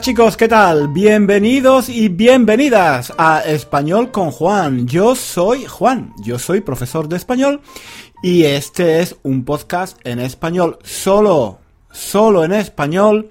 Chicos, 0.00 0.36
¿qué 0.36 0.46
tal? 0.46 0.88
Bienvenidos 0.88 1.88
y 1.88 2.08
bienvenidas 2.08 3.12
a 3.18 3.40
Español 3.40 4.12
con 4.12 4.30
Juan. 4.30 4.86
Yo 4.86 5.16
soy 5.16 5.64
Juan, 5.64 6.14
yo 6.22 6.38
soy 6.38 6.60
profesor 6.60 7.08
de 7.08 7.16
español 7.16 7.60
y 8.22 8.44
este 8.44 9.00
es 9.00 9.16
un 9.24 9.44
podcast 9.44 9.98
en 10.04 10.20
español 10.20 10.78
solo, 10.84 11.58
solo 11.90 12.44
en 12.44 12.52
español 12.52 13.30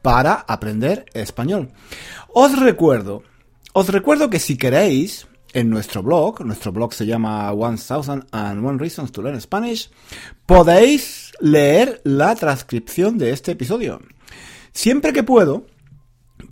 para 0.00 0.34
aprender 0.34 1.06
español. 1.12 1.70
Os 2.28 2.58
recuerdo, 2.58 3.24
os 3.72 3.88
recuerdo 3.88 4.30
que 4.30 4.38
si 4.38 4.56
queréis, 4.56 5.26
en 5.52 5.70
nuestro 5.70 6.02
blog, 6.02 6.44
nuestro 6.44 6.70
blog 6.72 6.94
se 6.94 7.06
llama 7.06 7.52
1001 7.52 8.78
Reasons 8.78 9.10
to 9.10 9.22
Learn 9.22 9.40
Spanish, 9.40 9.90
podéis 10.46 11.32
leer 11.40 12.00
la 12.04 12.36
transcripción 12.36 13.18
de 13.18 13.32
este 13.32 13.52
episodio. 13.52 14.00
Siempre 14.72 15.12
que 15.12 15.24
puedo, 15.24 15.66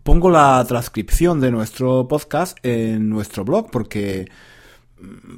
pongo 0.02 0.30
la 0.30 0.64
transcripción 0.66 1.40
de 1.40 1.50
nuestro 1.50 2.06
podcast 2.08 2.58
en 2.62 3.08
nuestro 3.08 3.44
blog 3.44 3.70
porque, 3.70 4.28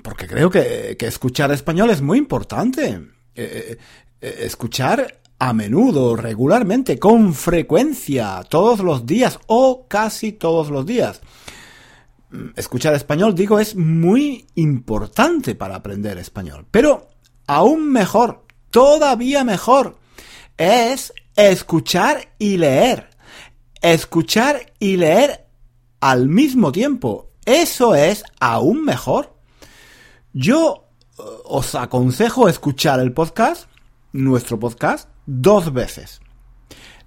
porque 0.02 0.26
creo 0.26 0.50
que, 0.50 0.96
escuchar 1.00 1.52
español 1.52 1.90
es 1.90 2.02
muy 2.02 2.18
importante. 2.18 3.00
Eh, 3.34 3.78
eh, 4.20 4.36
escuchar 4.40 5.20
a 5.38 5.52
menudo, 5.54 6.16
regularmente, 6.16 6.98
con 6.98 7.32
frecuencia, 7.34 8.42
todos 8.48 8.80
los 8.80 9.06
días 9.06 9.38
o 9.46 9.86
casi 9.88 10.32
todos 10.32 10.70
los 10.70 10.84
días. 10.84 11.20
Escuchar 12.56 12.94
español, 12.94 13.34
digo, 13.34 13.58
es 13.58 13.74
muy 13.74 14.46
importante 14.54 15.54
para 15.54 15.76
aprender 15.76 16.18
español. 16.18 16.66
Pero 16.70 17.08
aún 17.46 17.90
mejor, 17.90 18.44
todavía 18.70 19.42
mejor, 19.42 19.96
es 20.58 21.12
escuchar 21.34 22.28
y 22.38 22.58
leer. 22.58 23.09
Escuchar 23.82 24.72
y 24.78 24.96
leer 24.96 25.46
al 26.00 26.28
mismo 26.28 26.70
tiempo. 26.70 27.30
Eso 27.46 27.94
es 27.94 28.24
aún 28.38 28.84
mejor. 28.84 29.34
Yo 30.32 30.88
eh, 31.18 31.22
os 31.44 31.74
aconsejo 31.74 32.48
escuchar 32.48 33.00
el 33.00 33.12
podcast, 33.12 33.68
nuestro 34.12 34.58
podcast, 34.58 35.08
dos 35.24 35.72
veces. 35.72 36.20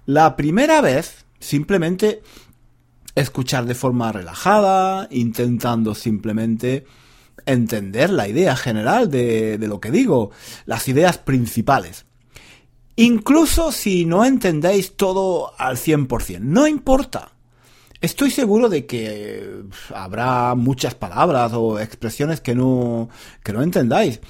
La 0.04 0.36
primera 0.36 0.80
vez, 0.80 1.26
simplemente 1.38 2.22
escuchar 3.14 3.66
de 3.66 3.76
forma 3.76 4.10
relajada, 4.10 5.06
intentando 5.10 5.94
simplemente 5.94 6.84
entender 7.46 8.10
la 8.10 8.26
idea 8.28 8.56
general 8.56 9.10
de, 9.10 9.58
de, 9.58 9.68
lo 9.68 9.80
que 9.80 9.90
digo, 9.90 10.30
las 10.66 10.88
ideas 10.88 11.18
principales. 11.18 12.06
Incluso 12.96 13.72
si 13.72 14.04
no 14.04 14.24
entendéis 14.24 14.96
todo 14.96 15.52
al 15.58 15.76
100%, 15.76 16.38
no 16.40 16.66
importa. 16.66 17.32
Estoy 18.00 18.30
seguro 18.30 18.68
de 18.68 18.86
que 18.86 19.62
habrá 19.94 20.54
muchas 20.54 20.94
palabras 20.94 21.52
o 21.54 21.80
expresiones 21.80 22.40
que 22.40 22.54
no, 22.54 23.08
que 23.42 23.52
no 23.52 23.62
entendáis. 23.62 24.20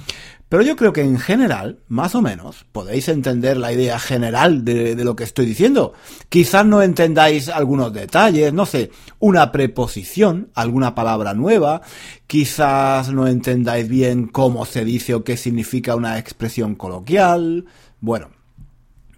Pero 0.49 0.63
yo 0.63 0.77
creo 0.77 0.93
que 0.93 1.01
en 1.01 1.19
general, 1.19 1.81
más 1.89 2.15
o 2.15 2.23
menos, 2.23 2.65
podéis 2.71 3.09
entender 3.09 3.57
la 3.57 3.73
idea 3.73 3.99
general 3.99 4.65
de, 4.65 4.95
de, 4.95 5.05
lo 5.05 5.17
que 5.17 5.25
estoy 5.25 5.47
diciendo. 5.47 5.95
Quizás 6.29 6.65
no 6.65 6.83
entendáis 6.83 7.49
algunos 7.49 7.93
detalles, 7.93 8.53
no 8.53 8.65
sé, 8.65 8.93
una 9.19 9.51
preposición, 9.51 10.51
alguna 10.55 10.95
palabra 10.95 11.35
nueva, 11.35 11.83
quizás 12.29 13.11
no 13.11 13.27
entendáis 13.27 13.89
bien 13.89 14.29
cómo 14.29 14.65
se 14.65 14.85
dice 14.85 15.15
o 15.15 15.25
qué 15.25 15.37
significa 15.37 15.97
una 15.97 16.19
expresión 16.19 16.77
coloquial. 16.77 17.65
Bueno, 18.01 18.29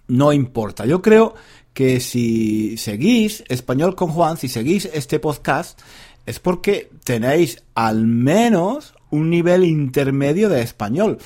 no 0.07 0.33
importa. 0.33 0.85
Yo 0.85 1.01
creo 1.01 1.35
que 1.73 1.99
si 1.99 2.77
seguís 2.77 3.43
Español 3.49 3.95
con 3.95 4.09
Juan, 4.09 4.37
si 4.37 4.47
seguís 4.47 4.85
este 4.85 5.19
podcast, 5.19 5.79
es 6.25 6.39
porque 6.39 6.89
tenéis 7.03 7.63
al 7.75 8.05
menos 8.05 8.93
un 9.11 9.29
nivel 9.29 9.63
intermedio 9.63 10.49
de 10.49 10.61
español. 10.61 11.19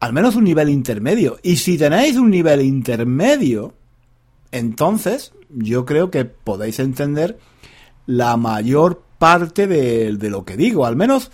Al 0.00 0.12
menos 0.12 0.36
un 0.36 0.44
nivel 0.44 0.68
intermedio. 0.68 1.38
Y 1.42 1.56
si 1.56 1.78
tenéis 1.78 2.16
un 2.16 2.30
nivel 2.30 2.60
intermedio, 2.60 3.74
entonces 4.52 5.32
yo 5.48 5.84
creo 5.84 6.10
que 6.10 6.24
podéis 6.24 6.78
entender 6.78 7.38
la 8.06 8.36
mayor 8.36 9.02
parte 9.18 9.66
de, 9.66 10.16
de 10.16 10.30
lo 10.30 10.44
que 10.44 10.56
digo. 10.56 10.84
Al 10.84 10.96
menos, 10.96 11.30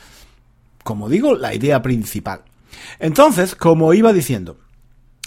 como 0.85 1.09
digo, 1.09 1.35
la 1.35 1.55
idea 1.55 1.83
principal. 1.83 2.43
Entonces, 2.99 3.55
como 3.55 3.93
iba 3.93 4.13
diciendo, 4.13 4.57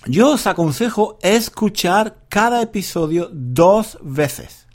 yo 0.05 0.31
os 0.31 0.47
aconsejo 0.47 1.17
escuchar 1.21 2.17
cada 2.29 2.61
episodio 2.61 3.29
dos 3.31 3.97
veces. 4.01 4.67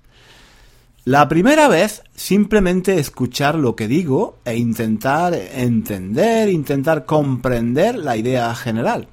La 1.05 1.29
primera 1.29 1.69
vez, 1.69 2.03
simplemente 2.15 2.99
escuchar 2.99 3.55
lo 3.55 3.77
que 3.77 3.89
digo 3.89 4.39
e 4.45 4.57
intentar 4.57 5.35
entender, 5.35 6.49
intentar 6.49 7.05
comprender 7.07 7.97
la 7.97 8.17
idea 8.17 8.55
general. 8.55 9.09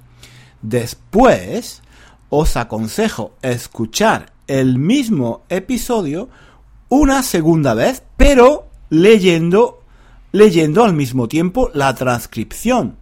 Después, 0.61 1.81
os 2.29 2.57
aconsejo 2.57 3.33
escuchar 3.41 4.33
el 4.47 4.77
mismo 4.77 5.43
episodio 5.49 6.29
una 6.89 7.23
segunda 7.23 7.73
vez, 7.73 8.03
pero 8.17 8.67
leyendo, 8.89 9.81
leyendo 10.31 10.83
al 10.83 10.93
mismo 10.93 11.27
tiempo 11.27 11.71
la 11.73 11.93
transcripción 11.95 12.97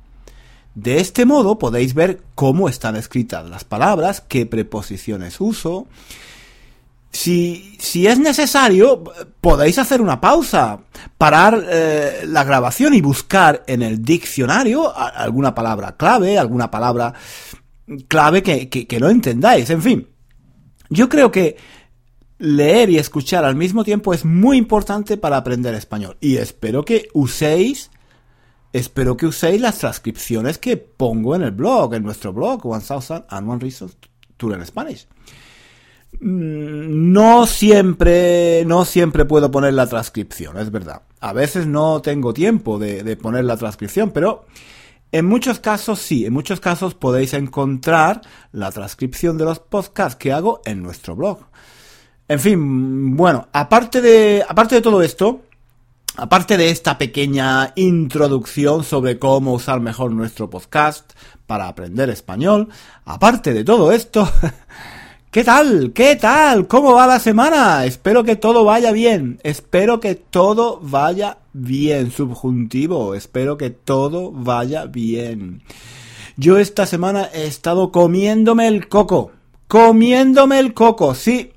de 0.76 1.00
este 1.00 1.26
modo 1.26 1.60
podéis 1.60 1.94
ver 1.94 2.22
cómo 2.36 2.68
están 2.68 2.96
escritas 2.96 3.48
las 3.50 3.64
palabras, 3.64 4.22
qué 4.22 4.46
preposiciones 4.46 5.40
uso. 5.40 5.88
Si, 7.12 7.78
si 7.80 8.08
es 8.08 8.18
necesario, 8.18 9.04
podéis 9.40 9.78
hacer 9.78 10.02
una 10.02 10.20
pausa, 10.20 10.80
parar 11.18 11.64
eh, 11.70 12.24
la 12.26 12.44
grabación 12.44 12.96
y 12.96 13.02
buscar 13.02 13.64
en 13.68 13.84
el 13.84 14.04
diccionario 14.04 14.92
alguna 14.96 15.54
palabra 15.54 15.96
clave, 15.96 16.40
alguna 16.40 16.72
palabra 16.72 17.14
clave 18.08 18.42
que, 18.42 18.68
que 18.68 19.00
no 19.00 19.10
entendáis. 19.10 19.70
En 19.70 19.84
fin, 19.84 20.08
yo 20.90 21.08
creo 21.08 21.32
que 21.32 21.56
leer 22.40 22.90
y 22.90 22.98
escuchar 22.98 23.46
al 23.46 23.56
mismo 23.56 23.84
tiempo 23.84 24.14
es 24.14 24.26
muy 24.26 24.58
importante 24.58 25.18
para 25.18 25.38
aprender 25.38 25.76
español. 25.76 26.18
Y 26.20 26.38
espero 26.38 26.84
que 26.84 27.10
uséis 27.14 27.92
espero 28.74 29.16
que 29.16 29.28
uséis 29.28 29.62
las 29.62 29.78
transcripciones 29.78 30.58
que 30.58 30.78
pongo 30.78 31.36
en 31.36 31.44
el 31.44 31.52
blog, 31.52 31.94
en 31.94 32.04
nuestro 32.04 32.34
blog, 32.34 32.66
1000 32.66 33.26
and 33.30 33.50
One 33.50 33.60
Reasons 33.62 33.96
to 34.38 34.50
Learn 34.50 34.66
Spanish. 34.66 35.08
Mm, 36.20 37.14
no 37.14 37.46
siempre, 37.46 38.66
no 38.66 38.84
siempre 38.84 39.26
puedo 39.26 39.52
poner 39.52 39.76
la 39.76 39.88
transcripción, 39.88 40.58
es 40.58 40.72
verdad. 40.72 41.04
A 41.20 41.34
veces 41.34 41.68
no 41.68 42.02
tengo 42.02 42.34
tiempo 42.34 42.80
de, 42.80 43.04
de 43.04 43.16
poner 43.16 43.46
la 43.46 43.58
transcripción, 43.58 44.12
pero 44.12 44.46
en 45.12 45.26
muchos 45.26 45.60
casos 45.60 46.00
sí, 46.00 46.26
en 46.26 46.34
muchos 46.34 46.60
casos 46.60 46.96
podéis 46.96 47.36
encontrar 47.36 48.22
la 48.52 48.72
transcripción 48.72 49.38
de 49.38 49.46
los 49.46 49.60
podcasts 49.60 50.16
que 50.16 50.34
hago 50.34 50.62
en 50.66 50.82
nuestro 50.82 51.16
blog. 51.16 51.46
En 52.28 52.40
fin, 52.40 53.16
bueno, 53.16 53.48
aparte 53.54 54.02
de, 54.02 54.44
aparte 54.48 54.76
de 54.76 54.82
todo 54.82 55.04
esto, 55.04 55.42
Aparte 56.16 56.58
de 56.58 56.70
esta 56.70 57.00
pequeña 57.00 57.74
introducción 57.76 58.84
sobre 58.84 59.18
cómo 59.18 59.54
usar 59.54 59.80
mejor 59.80 60.12
nuestro 60.12 60.48
podcast 60.48 61.14
para 61.48 61.68
aprender 61.68 62.12
español, 62.12 62.70
aparte 63.04 63.52
de 63.52 63.64
todo 63.64 63.92
esto, 63.92 64.32
¿qué 65.32 65.44
tal? 65.44 65.92
¿Qué 65.92 66.16
tal? 66.16 66.68
¿Cómo 66.68 66.94
va 66.94 67.08
la 67.08 67.18
semana? 67.18 67.84
Espero 67.86 68.24
que 68.24 68.36
todo 68.36 68.64
vaya 68.64 68.92
bien, 68.92 69.40
espero 69.42 70.00
que 70.00 70.14
todo 70.14 70.80
vaya 70.84 71.40
bien, 71.52 72.12
subjuntivo, 72.12 73.16
espero 73.16 73.58
que 73.58 73.72
todo 73.72 74.32
vaya 74.32 74.86
bien. 74.86 75.64
Yo 76.38 76.60
esta 76.60 76.86
semana 76.86 77.28
he 77.34 77.48
estado 77.48 77.92
comiéndome 77.92 78.68
el 78.68 78.88
coco, 78.88 79.32
comiéndome 79.68 80.60
el 80.60 80.76
coco, 80.76 81.16
sí, 81.16 81.54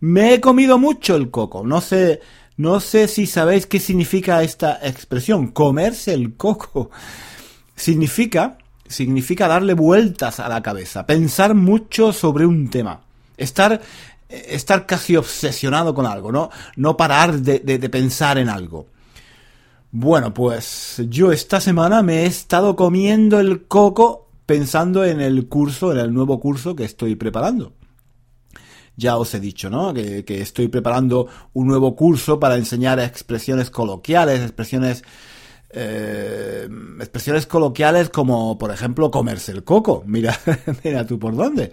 me 0.00 0.34
he 0.34 0.40
comido 0.40 0.80
mucho 0.80 1.14
el 1.14 1.30
coco, 1.30 1.64
no 1.64 1.80
sé 1.80 2.20
no 2.60 2.78
sé 2.78 3.08
si 3.08 3.26
sabéis 3.26 3.66
qué 3.66 3.80
significa 3.80 4.42
esta 4.42 4.80
expresión, 4.82 5.46
comerse 5.46 6.12
el 6.12 6.34
coco. 6.34 6.90
Significa, 7.74 8.58
significa 8.86 9.48
darle 9.48 9.72
vueltas 9.72 10.40
a 10.40 10.48
la 10.50 10.62
cabeza, 10.62 11.06
pensar 11.06 11.54
mucho 11.54 12.12
sobre 12.12 12.44
un 12.44 12.68
tema, 12.68 13.00
estar, 13.38 13.80
estar 14.28 14.84
casi 14.84 15.16
obsesionado 15.16 15.94
con 15.94 16.04
algo, 16.04 16.30
no, 16.30 16.50
no 16.76 16.98
parar 16.98 17.38
de, 17.38 17.60
de 17.60 17.88
pensar 17.88 18.36
en 18.36 18.50
algo. 18.50 18.88
Bueno, 19.90 20.34
pues 20.34 21.00
yo 21.08 21.32
esta 21.32 21.62
semana 21.62 22.02
me 22.02 22.24
he 22.24 22.26
estado 22.26 22.76
comiendo 22.76 23.40
el 23.40 23.68
coco 23.68 24.28
pensando 24.44 25.06
en 25.06 25.22
el 25.22 25.48
curso, 25.48 25.92
en 25.92 25.98
el 25.98 26.12
nuevo 26.12 26.38
curso 26.38 26.76
que 26.76 26.84
estoy 26.84 27.16
preparando 27.16 27.72
ya 29.00 29.16
os 29.16 29.34
he 29.34 29.40
dicho, 29.40 29.70
¿no? 29.70 29.92
Que, 29.94 30.24
estoy 30.28 30.68
preparando 30.68 31.26
un 31.54 31.66
nuevo 31.66 31.96
curso 31.96 32.38
para 32.38 32.56
enseñar 32.56 33.00
expresiones 33.00 33.70
coloquiales, 33.70 34.40
expresiones 34.42 35.02
eh, 35.72 36.68
expresiones 36.98 37.46
coloquiales 37.46 38.10
como, 38.10 38.58
por 38.58 38.72
ejemplo, 38.72 39.10
comerse 39.10 39.52
el 39.52 39.64
coco. 39.64 40.02
Mira, 40.06 40.38
mira 40.84 41.06
tú 41.06 41.18
por 41.18 41.34
dónde. 41.34 41.72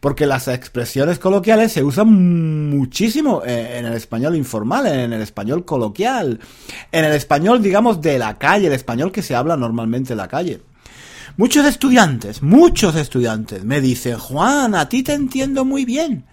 Porque 0.00 0.26
las 0.26 0.48
expresiones 0.48 1.18
coloquiales 1.18 1.72
se 1.72 1.82
usan 1.82 2.70
muchísimo 2.70 3.42
en 3.44 3.84
el 3.86 3.94
español 3.94 4.36
informal, 4.36 4.86
en 4.86 5.12
el 5.12 5.22
español 5.22 5.64
coloquial, 5.64 6.38
en 6.92 7.04
el 7.04 7.12
español, 7.12 7.62
digamos, 7.62 8.00
de 8.00 8.18
la 8.18 8.38
calle, 8.38 8.68
el 8.68 8.74
español 8.74 9.10
que 9.10 9.22
se 9.22 9.34
habla 9.34 9.56
normalmente 9.56 10.12
en 10.12 10.18
la 10.18 10.28
calle. 10.28 10.60
Muchos 11.38 11.66
estudiantes, 11.66 12.42
muchos 12.42 12.96
estudiantes 12.96 13.64
me 13.64 13.80
dicen, 13.80 14.18
Juan, 14.18 14.74
a 14.74 14.88
ti 14.88 15.04
te 15.04 15.12
entiendo 15.12 15.64
muy 15.64 15.84
bien, 15.84 16.24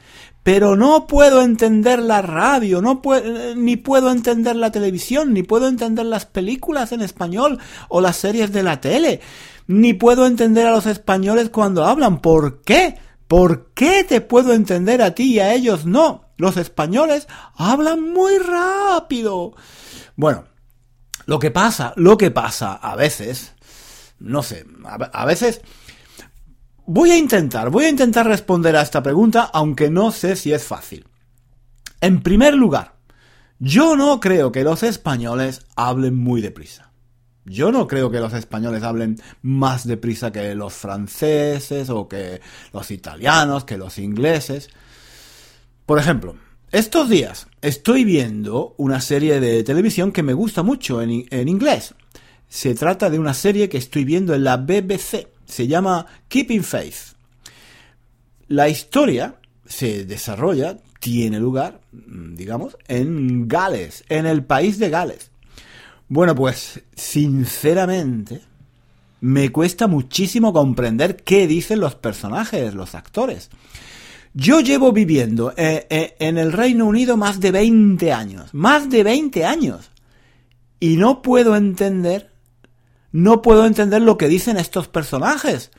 pero 0.45 0.75
no 0.75 1.07
puedo 1.07 1.41
entender 1.41 1.97
la 1.97 2.21
radio, 2.21 2.79
no 2.79 3.01
puedo, 3.01 3.55
ni 3.55 3.77
puedo 3.77 4.11
entender 4.11 4.55
la 4.55 4.71
televisión, 4.71 5.33
ni 5.33 5.41
puedo 5.41 5.67
entender 5.67 6.05
las 6.05 6.27
películas 6.27 6.91
en 6.91 7.01
español 7.01 7.57
o 7.89 7.99
las 7.99 8.17
series 8.17 8.53
de 8.53 8.61
la 8.61 8.79
tele, 8.79 9.21
ni 9.65 9.95
puedo 9.95 10.27
entender 10.27 10.67
a 10.67 10.71
los 10.71 10.85
españoles 10.85 11.49
cuando 11.49 11.83
hablan. 11.83 12.21
¿Por 12.21 12.61
qué? 12.61 12.95
¿Por 13.27 13.71
qué 13.73 14.03
te 14.03 14.21
puedo 14.21 14.53
entender 14.53 15.01
a 15.01 15.15
ti 15.15 15.33
y 15.33 15.39
a 15.39 15.51
ellos 15.51 15.87
no? 15.87 16.25
Los 16.37 16.57
españoles 16.57 17.27
hablan 17.55 18.13
muy 18.13 18.37
rápido. 18.37 19.55
Bueno, 20.15 20.45
lo 21.25 21.39
que 21.39 21.49
pasa, 21.49 21.91
lo 21.95 22.19
que 22.19 22.29
pasa 22.29 22.75
a 22.75 22.95
veces, 22.95 23.55
no 24.19 24.43
sé, 24.43 24.67
a, 24.85 25.25
veces 25.25 25.61
Voy 26.87 27.09
a 27.09 27.17
intentar, 27.17 27.71
voy 27.71 27.85
a 27.85 27.89
intentar 27.89 28.27
responder 28.27 28.75
a 28.75 28.83
esta 28.83 29.01
pregunta, 29.01 29.49
aunque 29.51 29.89
no 29.89 30.11
sé 30.11 30.35
si 30.35 30.53
es 30.53 30.63
fácil. 30.63 31.07
En 31.99 32.21
primer 32.21 32.53
lugar, 32.53 32.93
yo 33.57 33.95
no 33.95 34.19
creo 34.19 34.51
que 34.51 34.63
los 34.63 34.83
españoles 34.83 35.65
hablen 35.75 36.15
muy 36.15 36.41
deprisa. 36.41 36.91
Yo 37.43 37.71
no 37.71 37.87
creo 37.87 38.11
que 38.11 38.19
los 38.19 38.33
españoles 38.33 38.83
hablen 38.83 39.17
más 39.41 39.87
deprisa 39.87 40.31
que 40.31 40.53
los 40.53 40.73
franceses 40.73 41.89
o 41.89 42.07
que 42.07 42.39
los 42.71 42.91
italianos, 42.91 43.65
que 43.65 43.77
los 43.77 43.97
ingleses. 43.97 44.69
Por 45.87 45.97
ejemplo, 45.97 46.35
estos 46.71 47.09
días 47.09 47.47
estoy 47.63 48.03
viendo 48.03 48.75
una 48.77 49.01
serie 49.01 49.39
de 49.39 49.63
televisión 49.63 50.11
que 50.11 50.21
me 50.21 50.33
gusta 50.33 50.61
mucho 50.61 51.01
en, 51.01 51.25
en 51.31 51.49
inglés. 51.49 51.95
Se 52.47 52.75
trata 52.75 53.09
de 53.09 53.17
una 53.17 53.33
serie 53.33 53.69
que 53.69 53.79
estoy 53.79 54.05
viendo 54.05 54.35
en 54.35 54.43
la 54.43 54.57
BBC 54.57 55.34
se 55.45 55.67
llama 55.67 56.05
Keeping 56.27 56.63
Faith. 56.63 57.15
La 58.47 58.69
historia 58.69 59.35
se 59.65 60.05
desarrolla, 60.05 60.77
tiene 60.99 61.39
lugar, 61.39 61.81
digamos, 61.91 62.77
en 62.87 63.47
Gales, 63.47 64.03
en 64.09 64.25
el 64.25 64.43
país 64.43 64.79
de 64.79 64.89
Gales. 64.89 65.31
Bueno, 66.07 66.35
pues 66.35 66.81
sinceramente 66.95 68.41
me 69.21 69.51
cuesta 69.51 69.87
muchísimo 69.87 70.53
comprender 70.53 71.17
qué 71.17 71.47
dicen 71.47 71.79
los 71.79 71.95
personajes, 71.95 72.75
los 72.75 72.93
actores. 72.93 73.49
Yo 74.33 74.59
llevo 74.59 74.91
viviendo 74.91 75.53
eh, 75.55 75.87
eh, 75.89 76.15
en 76.19 76.37
el 76.37 76.51
Reino 76.51 76.85
Unido 76.85 77.17
más 77.17 77.39
de 77.39 77.51
20 77.51 78.11
años, 78.11 78.53
más 78.53 78.89
de 78.89 79.03
20 79.03 79.45
años, 79.45 79.89
y 80.79 80.97
no 80.97 81.21
puedo 81.21 81.55
entender 81.55 82.34
no 83.15 83.41
puedo 83.41 83.65
entender 83.65 84.01
lo 84.01 84.17
que 84.17 84.27
dicen 84.27 84.57
estos 84.57 84.89
personajes. 84.89 85.71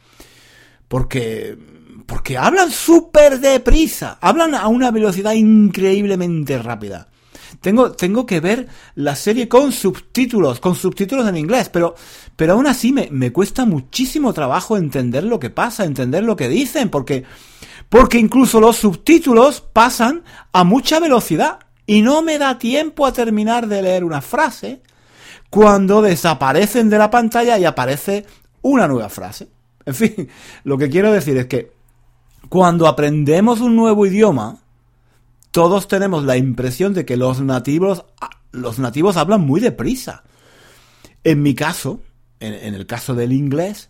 Porque, 0.88 1.59
porque 2.06 2.38
hablan 2.38 2.71
súper 2.71 3.41
deprisa, 3.41 4.17
hablan 4.23 4.55
a 4.55 4.69
una 4.69 4.91
velocidad 4.91 5.33
increíblemente 5.33 6.56
rápida. 6.56 7.09
Tengo, 7.61 7.93
tengo 7.93 8.25
que 8.25 8.41
ver 8.41 8.69
la 8.94 9.15
serie 9.17 9.49
con 9.49 9.71
subtítulos, 9.73 10.61
con 10.61 10.75
subtítulos 10.75 11.29
en 11.29 11.37
inglés, 11.37 11.69
pero, 11.69 11.94
pero 12.37 12.55
aún 12.55 12.67
así 12.67 12.91
me, 12.91 13.09
me 13.11 13.33
cuesta 13.33 13.67
muchísimo 13.67 14.33
trabajo 14.33 14.79
entender 14.79 15.25
lo 15.25 15.38
que 15.38 15.50
pasa, 15.50 15.85
entender 15.85 16.25
lo 16.25 16.37
que 16.37 16.49
dicen, 16.49 16.88
porque, 16.88 17.25
porque 17.91 18.19
incluso 18.19 18.61
los 18.61 18.79
subtítulos 18.79 19.61
pasan 19.61 20.25
a 20.53 20.65
mucha 20.65 21.00
velocidad 21.00 21.59
y 21.87 22.00
no 22.00 22.23
me 22.23 22.38
da 22.38 22.59
tiempo 22.59 23.05
a 23.05 23.12
terminar 23.12 23.69
de 23.69 23.83
leer 23.83 24.05
una 24.05 24.23
frase 24.23 24.81
cuando 25.50 26.02
desaparecen 26.02 26.90
de 26.90 26.98
la 26.98 27.10
pantalla 27.10 27.58
y 27.58 27.64
aparece 27.64 28.26
una 28.62 28.88
nueva 28.88 29.08
frase. 29.08 29.48
En 29.84 29.94
fin, 29.94 30.28
lo 30.64 30.76
que 30.76 30.90
quiero 30.90 31.12
decir 31.12 31.37
es 31.37 31.46
que 31.46 31.72
cuando 32.48 32.87
aprendemos 32.87 33.60
un 33.60 33.76
nuevo 33.76 34.06
idioma, 34.06 34.58
todos 35.50 35.88
tenemos 35.88 36.25
la 36.25 36.37
impresión 36.37 36.93
de 36.93 37.04
que 37.04 37.16
los 37.16 37.40
nativos, 37.40 38.04
los 38.52 38.78
nativos 38.78 39.16
hablan 39.16 39.43
muy 39.43 39.60
deprisa. 39.60 40.25
En 41.25 41.43
mi 41.43 41.54
caso, 41.54 42.00
en, 42.40 42.54
en 42.54 42.75
el 42.75 42.87
caso 42.87 43.14
del 43.14 43.32
inglés, 43.32 43.88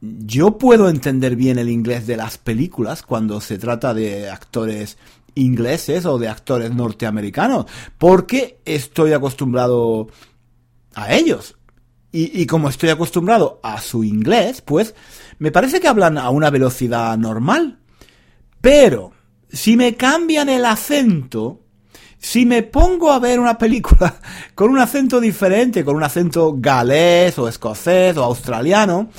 yo 0.00 0.58
puedo 0.58 0.88
entender 0.88 1.36
bien 1.36 1.58
el 1.58 1.70
inglés 1.70 2.06
de 2.06 2.16
las 2.16 2.36
películas 2.36 3.02
cuando 3.02 3.40
se 3.40 3.58
trata 3.58 3.94
de 3.94 4.28
actores 4.28 4.98
ingleses 5.34 6.06
o 6.06 6.18
de 6.18 6.28
actores 6.28 6.74
norteamericanos, 6.74 7.66
porque 7.98 8.58
estoy 8.64 9.12
acostumbrado 9.12 10.08
a 10.94 11.14
ellos. 11.14 11.56
Y, 12.16 12.46
como 12.46 12.68
estoy 12.68 12.90
acostumbrado 12.90 13.58
a 13.64 13.80
su 13.80 14.04
inglés, 14.04 14.60
pues 14.60 14.94
me 15.40 15.50
parece 15.50 15.80
que 15.80 15.88
hablan 15.88 16.16
a 16.16 16.30
una 16.30 16.48
velocidad 16.48 17.18
normal. 17.18 17.80
Pero 18.60 19.10
si 19.50 19.76
me 19.76 19.96
cambian 19.96 20.48
el 20.48 20.64
acento, 20.64 21.62
si 22.16 22.46
me 22.46 22.62
pongo 22.62 23.10
a 23.10 23.18
ver 23.18 23.40
una 23.40 23.58
película 23.58 24.14
con 24.54 24.70
un 24.70 24.78
acento 24.78 25.18
diferente, 25.20 25.84
con 25.84 25.96
un 25.96 26.04
acento 26.04 26.54
galés 26.56 27.36
o 27.40 27.48
escocés 27.48 28.16
o 28.16 28.22
australiano, 28.22 29.10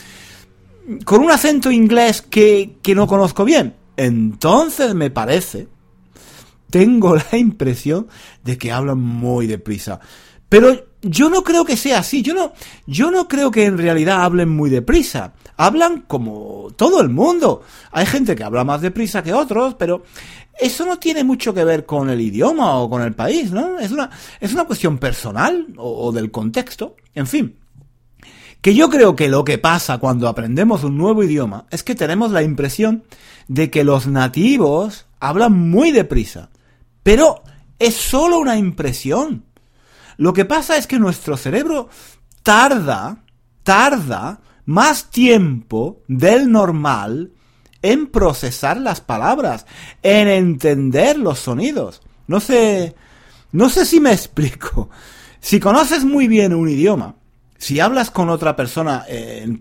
con 1.03 1.21
un 1.21 1.31
acento 1.31 1.71
inglés 1.71 2.21
que, 2.21 2.77
que 2.81 2.95
no 2.95 3.07
conozco 3.07 3.43
bien, 3.43 3.75
entonces 3.97 4.95
me 4.95 5.09
parece, 5.11 5.67
tengo 6.69 7.15
la 7.31 7.37
impresión 7.37 8.07
de 8.43 8.57
que 8.57 8.71
hablan 8.71 8.99
muy 8.99 9.47
deprisa. 9.47 9.99
Pero 10.47 10.94
yo 11.05 11.29
no 11.29 11.43
creo 11.43 11.63
que 11.63 11.77
sea 11.77 11.99
así. 11.99 12.21
Yo 12.21 12.33
no, 12.33 12.53
yo 12.87 13.11
no 13.11 13.27
creo 13.27 13.51
que 13.51 13.65
en 13.65 13.77
realidad 13.77 14.23
hablen 14.23 14.49
muy 14.49 14.69
deprisa. 14.69 15.33
Hablan 15.55 16.01
como 16.01 16.69
todo 16.75 16.99
el 17.01 17.09
mundo. 17.09 17.61
Hay 17.91 18.05
gente 18.05 18.35
que 18.35 18.43
habla 18.43 18.63
más 18.63 18.81
deprisa 18.81 19.23
que 19.23 19.33
otros, 19.33 19.75
pero 19.75 20.03
eso 20.59 20.85
no 20.85 20.97
tiene 20.97 21.23
mucho 21.23 21.53
que 21.53 21.63
ver 21.63 21.85
con 21.85 22.09
el 22.09 22.19
idioma 22.19 22.77
o 22.79 22.89
con 22.89 23.03
el 23.03 23.13
país, 23.13 23.51
¿no? 23.51 23.77
Es 23.79 23.91
una, 23.91 24.09
es 24.39 24.53
una 24.53 24.65
cuestión 24.65 24.97
personal 24.97 25.67
o, 25.77 26.07
o 26.07 26.11
del 26.11 26.31
contexto. 26.31 26.95
En 27.13 27.27
fin. 27.27 27.55
Que 28.61 28.73
yo 28.73 28.89
creo 28.89 29.15
que 29.15 29.29
lo 29.29 29.45
que 29.45 29.59
pasa 29.59 29.99
cuando 29.99 30.27
aprendemos 30.27 30.83
un 30.83 30.97
nuevo 30.97 31.23
idioma 31.23 31.67
es 31.69 31.83
que 31.83 31.93
tenemos 31.93 32.31
la 32.31 32.41
impresión 32.41 33.03
de 33.47 33.69
que 33.69 33.83
los 33.83 34.07
nativos 34.07 35.05
hablan 35.19 35.53
muy 35.53 35.91
deprisa. 35.91 36.49
Pero 37.03 37.43
es 37.77 37.95
solo 37.95 38.39
una 38.39 38.57
impresión. 38.57 39.44
Lo 40.17 40.33
que 40.33 40.45
pasa 40.45 40.77
es 40.77 40.87
que 40.87 40.99
nuestro 40.99 41.37
cerebro 41.37 41.89
tarda, 42.43 43.23
tarda 43.63 44.41
más 44.65 45.09
tiempo 45.09 46.01
del 46.07 46.51
normal 46.51 47.31
en 47.81 48.07
procesar 48.07 48.77
las 48.77 49.01
palabras, 49.01 49.65
en 50.01 50.27
entender 50.27 51.17
los 51.17 51.39
sonidos. 51.39 52.01
No 52.27 52.39
sé, 52.39 52.95
no 53.51 53.69
sé 53.69 53.85
si 53.85 53.99
me 53.99 54.11
explico. 54.13 54.89
Si 55.39 55.59
conoces 55.59 56.03
muy 56.03 56.27
bien 56.27 56.53
un 56.53 56.69
idioma, 56.69 57.15
si 57.57 57.79
hablas 57.79 58.09
con 58.09 58.29
otra 58.29 58.55
persona, 58.55 59.05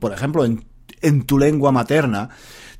por 0.00 0.12
ejemplo, 0.12 0.44
en, 0.44 0.64
en 1.02 1.25
tu 1.25 1.38
lengua 1.38 1.73
materna, 1.73 2.30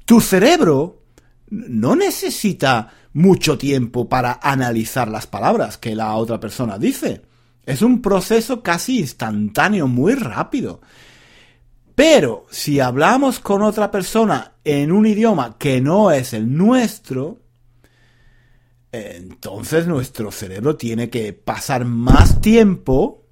tu 0.05 0.21
cerebro 0.21 1.03
no 1.51 1.95
necesita 1.95 2.93
mucho 3.13 3.59
tiempo 3.59 4.09
para 4.09 4.41
analizar 4.43 5.09
las 5.09 5.27
palabras 5.27 5.79
que 5.79 5.95
la 5.95 6.15
otra 6.15 6.41
persona 6.41 6.79
dice. 6.79 7.23
Es 7.67 7.83
un 7.83 8.03
proceso 8.03 8.63
casi 8.63 9.01
instantáneo, 9.01 9.87
muy 9.87 10.15
rápido. 10.15 10.81
Pero 11.95 12.47
si 12.51 12.81
hablamos 12.81 13.39
con 13.41 13.63
otra 13.63 13.91
persona 13.91 14.55
en 14.65 14.91
un 14.91 15.07
idioma 15.07 15.57
que 15.59 15.81
no 15.81 16.11
es 16.11 16.33
el 16.33 16.57
nuestro, 16.57 17.39
entonces 18.91 19.87
nuestro 19.87 20.31
cerebro 20.31 20.77
tiene 20.77 21.09
que 21.09 21.33
pasar 21.33 21.85
más 21.85 22.41
tiempo, 22.41 23.27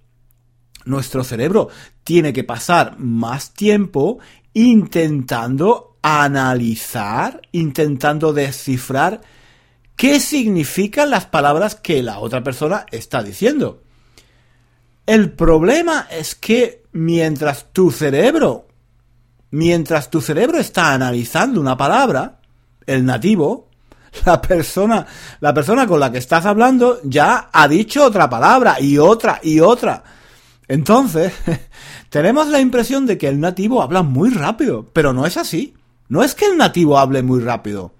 nuestro 0.85 1.25
cerebro 1.25 1.69
tiene 2.05 2.33
que 2.33 2.45
pasar 2.45 2.99
más 2.99 3.53
tiempo 3.53 4.19
intentando 4.55 5.99
analizar, 6.03 7.43
intentando 7.53 8.33
descifrar 8.33 9.21
qué 9.97 10.21
significan 10.21 11.11
las 11.11 11.27
palabras 11.27 11.75
que 11.75 12.03
la 12.03 12.19
otra 12.19 12.43
persona 12.43 12.87
está 12.91 13.23
diciendo. 13.23 13.82
El 15.07 15.33
problema 15.33 16.07
es 16.11 16.35
que 16.35 16.85
mientras 16.93 17.73
tu 17.73 17.91
cerebro, 17.91 18.69
mientras 19.51 20.11
tu 20.11 20.21
cerebro 20.21 20.59
está 20.59 20.93
analizando 20.93 21.61
una 21.61 21.77
palabra, 21.77 22.41
el 22.87 23.05
nativo, 23.05 23.69
la 24.25 24.41
persona, 24.41 25.07
la 25.41 25.53
persona 25.53 25.87
con 25.87 25.99
la 25.99 26.13
que 26.13 26.19
estás 26.19 26.47
hablando 26.47 27.01
ya 27.05 27.51
ha 27.53 27.67
dicho 27.67 28.05
otra 28.05 28.31
palabra 28.31 28.81
y 28.81 28.99
otra 28.99 29.41
y 29.43 29.61
otra. 29.61 30.05
Entonces, 30.69 31.33
tenemos 32.09 32.47
la 32.49 32.61
impresión 32.61 33.05
de 33.07 33.19
que 33.19 33.29
el 33.29 33.41
nativo 33.41 33.83
habla 33.83 34.03
muy 34.03 34.31
rápido, 34.31 34.87
pero 34.93 35.13
no 35.13 35.27
es 35.27 35.37
así. 35.37 35.75
No 36.09 36.23
es 36.23 36.35
que 36.35 36.47
el 36.47 36.57
nativo 36.59 36.99
hable 36.99 37.23
muy 37.23 37.41
rápido, 37.41 37.93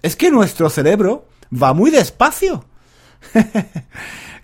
es 0.00 0.14
que 0.14 0.30
nuestro 0.30 0.70
cerebro 0.70 1.26
va 1.50 1.72
muy 1.72 1.90
despacio. 1.90 2.64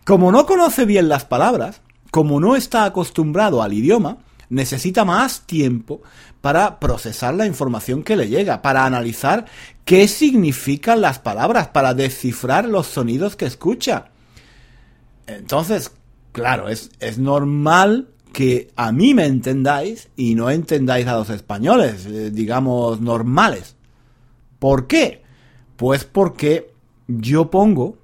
como 0.04 0.32
no 0.32 0.46
conoce 0.46 0.84
bien 0.84 1.08
las 1.08 1.24
palabras, 1.24 1.80
como 2.14 2.38
no 2.38 2.54
está 2.54 2.84
acostumbrado 2.84 3.60
al 3.60 3.72
idioma, 3.72 4.18
necesita 4.48 5.04
más 5.04 5.48
tiempo 5.48 6.00
para 6.40 6.78
procesar 6.78 7.34
la 7.34 7.44
información 7.44 8.04
que 8.04 8.14
le 8.14 8.28
llega, 8.28 8.62
para 8.62 8.86
analizar 8.86 9.46
qué 9.84 10.06
significan 10.06 11.00
las 11.00 11.18
palabras, 11.18 11.66
para 11.66 11.92
descifrar 11.92 12.66
los 12.66 12.86
sonidos 12.86 13.34
que 13.34 13.46
escucha. 13.46 14.12
Entonces, 15.26 15.90
claro, 16.30 16.68
es, 16.68 16.92
es 17.00 17.18
normal 17.18 18.10
que 18.32 18.70
a 18.76 18.92
mí 18.92 19.12
me 19.12 19.26
entendáis 19.26 20.08
y 20.14 20.36
no 20.36 20.50
entendáis 20.50 21.08
a 21.08 21.16
los 21.16 21.30
españoles, 21.30 22.06
eh, 22.06 22.30
digamos, 22.30 23.00
normales. 23.00 23.74
¿Por 24.60 24.86
qué? 24.86 25.24
Pues 25.74 26.04
porque 26.04 26.72
yo 27.08 27.50
pongo, 27.50 27.98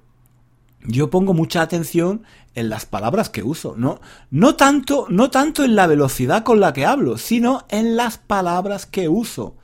yo 0.85 1.09
pongo 1.09 1.33
mucha 1.33 1.61
atención 1.61 2.23
en 2.55 2.69
las 2.69 2.85
palabras 2.85 3.29
que 3.29 3.43
uso, 3.43 3.75
no, 3.77 4.01
no 4.29 4.55
tanto, 4.55 5.07
no 5.09 5.29
tanto 5.29 5.63
en 5.63 5.75
la 5.75 5.87
velocidad 5.87 6.43
con 6.43 6.59
la 6.59 6.73
que 6.73 6.85
hablo, 6.85 7.17
sino 7.17 7.65
en 7.69 7.95
las 7.95 8.17
palabras 8.17 8.85
que 8.85 9.07
uso. 9.07 9.55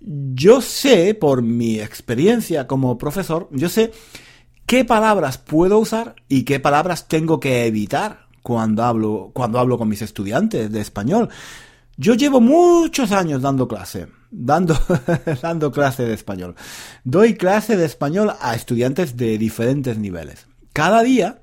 Yo 0.00 0.60
sé, 0.60 1.14
por 1.14 1.42
mi 1.42 1.80
experiencia 1.80 2.66
como 2.66 2.98
profesor, 2.98 3.48
yo 3.52 3.68
sé 3.68 3.92
qué 4.66 4.84
palabras 4.84 5.38
puedo 5.38 5.78
usar 5.78 6.16
y 6.28 6.42
qué 6.42 6.60
palabras 6.60 7.08
tengo 7.08 7.40
que 7.40 7.66
evitar 7.66 8.26
cuando 8.42 8.84
hablo, 8.84 9.30
cuando 9.32 9.58
hablo 9.58 9.78
con 9.78 9.88
mis 9.88 10.02
estudiantes 10.02 10.70
de 10.70 10.80
español. 10.80 11.28
Yo 11.96 12.14
llevo 12.14 12.40
muchos 12.40 13.10
años 13.12 13.40
dando 13.40 13.66
clase, 13.66 14.08
dando, 14.30 14.78
dando 15.42 15.72
clase 15.72 16.04
de 16.04 16.14
español. 16.14 16.54
Doy 17.04 17.34
clase 17.34 17.76
de 17.76 17.86
español 17.86 18.34
a 18.40 18.54
estudiantes 18.54 19.16
de 19.16 19.38
diferentes 19.38 19.96
niveles. 19.96 20.46
Cada 20.72 21.02
día 21.02 21.40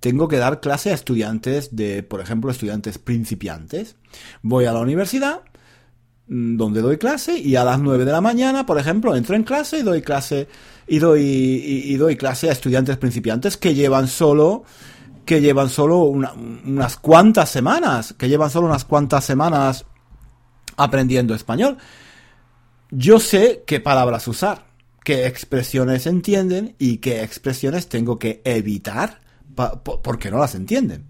tengo 0.00 0.28
que 0.28 0.36
dar 0.36 0.60
clase 0.60 0.90
a 0.90 0.94
estudiantes 0.94 1.74
de, 1.74 2.02
por 2.02 2.20
ejemplo, 2.20 2.50
estudiantes 2.50 2.98
principiantes. 2.98 3.96
Voy 4.42 4.66
a 4.66 4.72
la 4.72 4.80
universidad, 4.80 5.40
mm, 6.28 6.56
donde 6.56 6.82
doy 6.82 6.98
clase, 6.98 7.38
y 7.38 7.56
a 7.56 7.64
las 7.64 7.80
9 7.80 8.04
de 8.04 8.12
la 8.12 8.20
mañana, 8.20 8.64
por 8.64 8.78
ejemplo, 8.78 9.16
entro 9.16 9.34
en 9.34 9.42
clase 9.42 9.78
y 9.78 9.82
doy 9.82 10.02
clase, 10.02 10.48
y 10.86 10.98
doy, 10.98 12.16
clase 12.16 12.48
a 12.48 12.52
estudiantes 12.52 12.96
principiantes 12.96 13.56
que 13.56 13.74
llevan 13.74 14.08
solo, 14.08 14.64
que 15.24 15.40
llevan 15.40 15.68
solo 15.68 16.04
unas 16.04 16.96
cuantas 16.96 17.50
semanas, 17.50 18.14
que 18.16 18.28
llevan 18.28 18.50
solo 18.50 18.66
unas 18.66 18.84
cuantas 18.84 19.24
semanas 19.24 19.84
aprendiendo 20.76 21.34
español. 21.34 21.76
Yo 22.90 23.20
sé 23.20 23.64
qué 23.66 23.80
palabras 23.80 24.26
usar, 24.28 24.68
qué 25.04 25.26
expresiones 25.26 26.06
entienden 26.06 26.76
y 26.78 26.98
qué 26.98 27.22
expresiones 27.22 27.88
tengo 27.88 28.18
que 28.18 28.40
evitar 28.44 29.27
porque 29.82 30.30
no 30.30 30.38
las 30.38 30.54
entienden. 30.54 31.06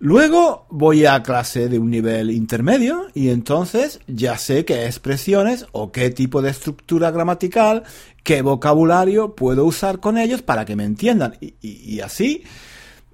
Luego 0.00 0.66
voy 0.70 1.06
a 1.06 1.24
clase 1.24 1.68
de 1.68 1.80
un 1.80 1.90
nivel 1.90 2.30
intermedio 2.30 3.08
y 3.14 3.30
entonces 3.30 3.98
ya 4.06 4.38
sé 4.38 4.64
qué 4.64 4.86
expresiones 4.86 5.66
o 5.72 5.90
qué 5.90 6.10
tipo 6.10 6.40
de 6.40 6.50
estructura 6.50 7.10
gramatical, 7.10 7.82
qué 8.22 8.42
vocabulario 8.42 9.34
puedo 9.34 9.64
usar 9.64 9.98
con 9.98 10.16
ellos 10.16 10.40
para 10.40 10.64
que 10.64 10.76
me 10.76 10.84
entiendan. 10.84 11.36
Y, 11.40 11.98
así, 11.98 12.44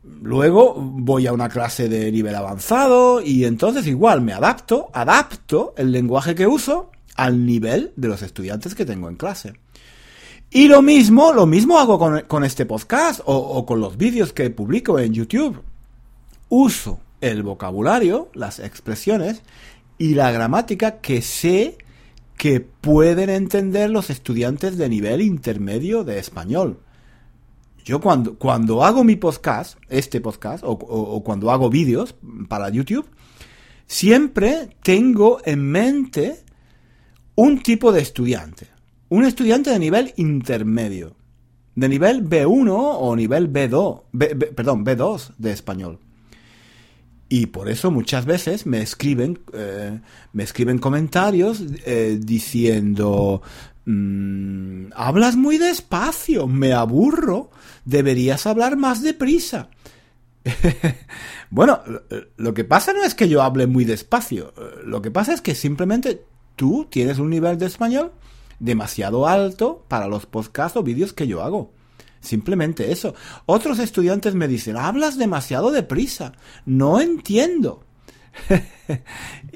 luego 0.02 0.74
voy 0.74 1.26
a 1.26 1.32
una 1.32 1.48
clase 1.48 1.88
de 1.88 2.12
nivel 2.12 2.34
avanzado 2.34 3.22
y 3.22 3.46
entonces 3.46 3.86
igual 3.86 4.20
me 4.20 4.34
adapto, 4.34 4.90
adapto 4.92 5.72
el 5.78 5.90
lenguaje 5.90 6.34
que 6.34 6.46
uso 6.46 6.90
al 7.16 7.46
nivel 7.46 7.94
de 7.96 8.08
los 8.08 8.20
estudiantes 8.20 8.74
que 8.74 8.84
tengo 8.84 9.08
en 9.08 9.16
clase. 9.16 9.54
Y 10.56 10.68
lo 10.68 10.82
mismo, 10.82 11.32
lo 11.32 11.46
mismo 11.46 11.80
hago 11.80 11.98
con, 12.28 12.44
este 12.44 12.64
podcast 12.64 13.20
o, 13.24 13.66
con 13.66 13.80
los 13.80 13.96
vídeos 13.96 14.32
que 14.32 14.50
publico 14.50 15.00
en 15.00 15.12
YouTube. 15.12 15.60
Uso 16.48 17.00
el 17.20 17.42
vocabulario, 17.42 18.30
las 18.34 18.60
expresiones 18.60 19.42
y 19.98 20.14
la 20.14 20.30
gramática 20.30 21.00
que 21.00 21.22
sé 21.22 21.76
que 22.36 22.60
pueden 22.60 23.30
entender 23.30 23.90
los 23.90 24.10
estudiantes 24.10 24.78
de 24.78 24.88
nivel 24.88 25.22
intermedio 25.22 26.04
de 26.04 26.20
español. 26.20 26.78
Yo 27.84 28.00
cuando, 28.00 28.38
cuando 28.38 28.84
hago 28.84 29.02
mi 29.02 29.16
podcast, 29.16 29.76
este 29.88 30.20
podcast, 30.20 30.62
o 30.64 31.24
cuando 31.24 31.50
hago 31.50 31.68
vídeos 31.68 32.14
para 32.48 32.68
YouTube, 32.68 33.08
siempre 33.88 34.68
tengo 34.84 35.40
en 35.44 35.68
mente 35.68 36.44
un 37.34 37.60
tipo 37.60 37.90
de 37.90 38.02
estudiante 38.02 38.73
un 39.14 39.24
estudiante 39.24 39.70
de 39.70 39.78
nivel 39.78 40.12
intermedio, 40.16 41.14
de 41.76 41.88
nivel 41.88 42.28
B1 42.28 42.68
o 42.68 43.14
nivel 43.14 43.52
B2, 43.52 44.02
perdón, 44.56 44.84
B2 44.84 45.34
de 45.38 45.52
español. 45.52 46.00
Y 47.28 47.46
por 47.46 47.68
eso 47.68 47.92
muchas 47.92 48.24
veces 48.24 48.66
me 48.66 48.82
escriben, 48.82 49.38
eh, 49.52 50.00
me 50.32 50.42
escriben 50.42 50.78
comentarios 50.78 51.62
eh, 51.86 52.18
diciendo, 52.20 53.40
mm, 53.84 54.86
hablas 54.96 55.36
muy 55.36 55.58
despacio, 55.58 56.48
me 56.48 56.72
aburro, 56.72 57.50
deberías 57.84 58.46
hablar 58.48 58.76
más 58.76 59.00
deprisa. 59.00 59.68
bueno, 61.50 61.80
lo 62.36 62.52
que 62.52 62.64
pasa 62.64 62.92
no 62.92 63.04
es 63.04 63.14
que 63.14 63.28
yo 63.28 63.42
hable 63.42 63.68
muy 63.68 63.84
despacio, 63.84 64.52
lo 64.84 65.00
que 65.00 65.12
pasa 65.12 65.32
es 65.32 65.40
que 65.40 65.54
simplemente 65.54 66.24
tú 66.56 66.88
tienes 66.90 67.20
un 67.20 67.30
nivel 67.30 67.58
de 67.58 67.66
español 67.66 68.10
demasiado 68.64 69.28
alto 69.28 69.84
para 69.88 70.08
los 70.08 70.26
podcasts 70.26 70.76
o 70.76 70.82
vídeos 70.82 71.12
que 71.12 71.26
yo 71.26 71.42
hago. 71.42 71.72
Simplemente 72.20 72.90
eso. 72.90 73.14
Otros 73.44 73.78
estudiantes 73.78 74.34
me 74.34 74.48
dicen, 74.48 74.78
hablas 74.78 75.18
demasiado 75.18 75.70
deprisa. 75.70 76.32
No 76.64 77.00
entiendo. 77.00 77.84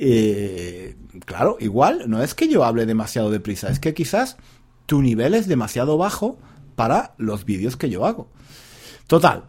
Eh, 0.00 0.96
claro, 1.24 1.56
igual, 1.58 2.04
no 2.06 2.22
es 2.22 2.34
que 2.34 2.48
yo 2.48 2.64
hable 2.64 2.86
demasiado 2.86 3.30
deprisa, 3.32 3.68
es 3.68 3.80
que 3.80 3.92
quizás 3.92 4.36
tu 4.86 5.02
nivel 5.02 5.34
es 5.34 5.48
demasiado 5.48 5.98
bajo 5.98 6.38
para 6.76 7.14
los 7.18 7.44
vídeos 7.44 7.76
que 7.76 7.90
yo 7.90 8.06
hago. 8.06 8.30
Total, 9.08 9.46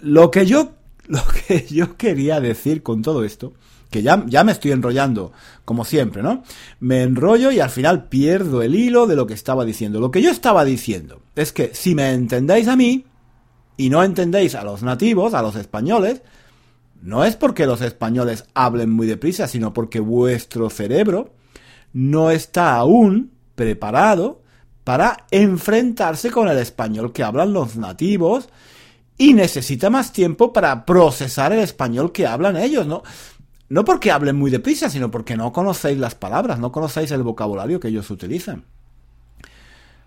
lo 0.00 0.30
que 0.30 0.46
yo, 0.46 0.72
lo 1.06 1.20
que 1.46 1.66
yo 1.66 1.98
quería 1.98 2.40
decir 2.40 2.82
con 2.82 3.02
todo 3.02 3.22
esto 3.22 3.52
que 3.92 4.02
ya, 4.02 4.24
ya 4.26 4.42
me 4.42 4.50
estoy 4.50 4.72
enrollando, 4.72 5.32
como 5.64 5.84
siempre, 5.84 6.22
¿no? 6.22 6.42
Me 6.80 7.02
enrollo 7.02 7.52
y 7.52 7.60
al 7.60 7.70
final 7.70 8.08
pierdo 8.08 8.62
el 8.62 8.74
hilo 8.74 9.06
de 9.06 9.14
lo 9.14 9.28
que 9.28 9.34
estaba 9.34 9.64
diciendo. 9.64 10.00
Lo 10.00 10.10
que 10.10 10.22
yo 10.22 10.30
estaba 10.30 10.64
diciendo 10.64 11.20
es 11.36 11.52
que 11.52 11.70
si 11.74 11.94
me 11.94 12.10
entendéis 12.10 12.66
a 12.66 12.74
mí 12.74 13.04
y 13.76 13.90
no 13.90 14.02
entendéis 14.02 14.56
a 14.56 14.64
los 14.64 14.82
nativos, 14.82 15.34
a 15.34 15.42
los 15.42 15.54
españoles, 15.54 16.22
no 17.02 17.24
es 17.24 17.36
porque 17.36 17.66
los 17.66 17.82
españoles 17.82 18.46
hablen 18.54 18.90
muy 18.90 19.06
deprisa, 19.06 19.46
sino 19.46 19.72
porque 19.74 20.00
vuestro 20.00 20.70
cerebro 20.70 21.34
no 21.92 22.30
está 22.30 22.74
aún 22.76 23.32
preparado 23.54 24.40
para 24.84 25.26
enfrentarse 25.30 26.30
con 26.30 26.48
el 26.48 26.58
español 26.58 27.12
que 27.12 27.22
hablan 27.22 27.52
los 27.52 27.76
nativos 27.76 28.48
y 29.18 29.34
necesita 29.34 29.90
más 29.90 30.12
tiempo 30.12 30.52
para 30.52 30.86
procesar 30.86 31.52
el 31.52 31.60
español 31.60 32.10
que 32.10 32.26
hablan 32.26 32.56
ellos, 32.56 32.86
¿no? 32.86 33.02
No 33.72 33.86
porque 33.86 34.10
hablen 34.10 34.36
muy 34.36 34.50
deprisa, 34.50 34.90
sino 34.90 35.10
porque 35.10 35.34
no 35.34 35.50
conocéis 35.50 35.98
las 35.98 36.14
palabras, 36.14 36.58
no 36.58 36.70
conocéis 36.70 37.10
el 37.10 37.22
vocabulario 37.22 37.80
que 37.80 37.88
ellos 37.88 38.10
utilizan. 38.10 38.64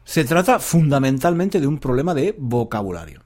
Se 0.04 0.24
trata 0.24 0.60
fundamentalmente 0.60 1.60
de 1.60 1.66
un 1.66 1.80
problema 1.80 2.14
de 2.14 2.36
vocabulario. 2.38 3.24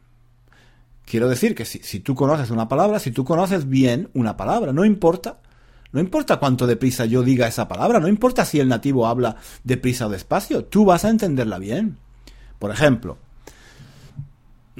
Quiero 1.04 1.28
decir 1.28 1.56
que 1.56 1.66
si, 1.66 2.00
tú 2.00 2.16
conoces 2.16 2.52
una 2.52 2.70
palabra, 2.70 3.00
si 3.00 3.12
tú 3.12 3.26
conoces 3.26 3.68
bien 3.68 4.12
una 4.14 4.38
palabra, 4.38 4.72
no 4.72 4.86
importa, 4.86 5.42
no 5.92 6.00
importa 6.00 6.38
cuánto 6.38 6.68
deprisa 6.68 7.04
yo 7.04 7.22
diga 7.22 7.46
esa 7.46 7.68
palabra, 7.68 8.00
no 8.00 8.08
importa 8.08 8.46
si 8.46 8.62
el 8.62 8.70
nativo 8.70 9.08
habla 9.08 9.36
deprisa 9.66 10.08
o 10.08 10.10
despacio, 10.10 10.64
tú 10.64 10.86
vas 10.86 11.04
a 11.04 11.10
entenderla 11.10 11.60
bien. 11.60 11.98
Por 12.60 12.72
ejemplo, 12.72 13.18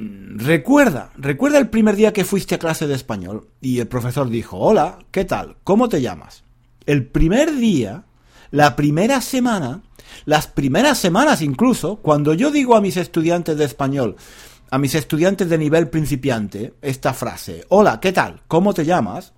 Recuerda, 0.02 1.10
recuerda 1.18 1.58
el 1.58 1.68
primer 1.68 1.94
día 1.94 2.14
que 2.14 2.24
fuiste 2.24 2.54
a 2.54 2.58
clase 2.58 2.86
de 2.86 2.94
español 2.94 3.48
y 3.60 3.80
el 3.80 3.86
profesor 3.86 4.30
dijo, 4.30 4.56
hola, 4.56 4.98
¿qué 5.10 5.26
tal? 5.26 5.56
¿Cómo 5.62 5.90
te 5.90 6.00
llamas? 6.00 6.42
El 6.86 7.04
primer 7.04 7.54
día, 7.56 8.04
la 8.50 8.76
primera 8.76 9.20
semana, 9.20 9.82
las 10.24 10.46
primeras 10.46 10.96
semanas 10.96 11.42
incluso, 11.42 11.96
cuando 11.96 12.32
yo 12.32 12.50
digo 12.50 12.76
a 12.76 12.80
mis 12.80 12.96
estudiantes 12.96 13.58
de 13.58 13.66
español, 13.66 14.16
a 14.70 14.78
mis 14.78 14.94
estudiantes 14.94 15.50
de 15.50 15.58
nivel 15.58 15.90
principiante, 15.90 16.72
esta 16.80 17.12
frase, 17.12 17.66
hola, 17.68 18.00
¿qué 18.00 18.12
tal? 18.12 18.40
¿Cómo 18.48 18.72
te 18.72 18.86
llamas? 18.86 19.34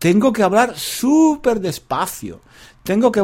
Tengo 0.00 0.32
que 0.32 0.42
hablar 0.42 0.76
súper 0.76 1.60
despacio, 1.60 2.40
tengo 2.82 3.12
que, 3.12 3.22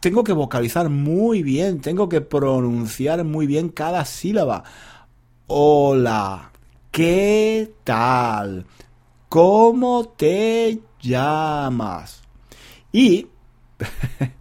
tengo 0.00 0.24
que 0.24 0.32
vocalizar 0.32 0.88
muy 0.88 1.42
bien, 1.42 1.82
tengo 1.82 2.08
que 2.08 2.22
pronunciar 2.22 3.22
muy 3.24 3.46
bien 3.46 3.68
cada 3.68 4.06
sílaba 4.06 4.64
Hola, 5.52 6.52
¿qué 6.92 7.72
tal? 7.82 8.66
¿cómo 9.28 10.14
te 10.16 10.78
llamas? 11.02 12.22
Y, 12.92 13.26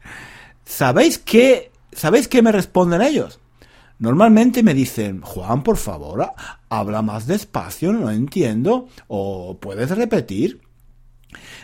¿sabéis 0.66 1.18
qué, 1.18 1.72
¿sabéis 1.92 2.28
qué 2.28 2.44
me 2.44 2.52
responden 2.52 3.02
ellos? 3.02 3.40
Normalmente 3.98 4.62
me 4.62 4.76
dicen, 4.76 5.22
Juan, 5.22 5.64
por 5.64 5.78
favor, 5.78 6.32
habla 6.70 7.02
más 7.02 7.26
despacio, 7.26 7.92
no 7.92 8.12
entiendo, 8.12 8.88
o 9.08 9.58
puedes 9.60 9.90
repetir. 9.90 10.62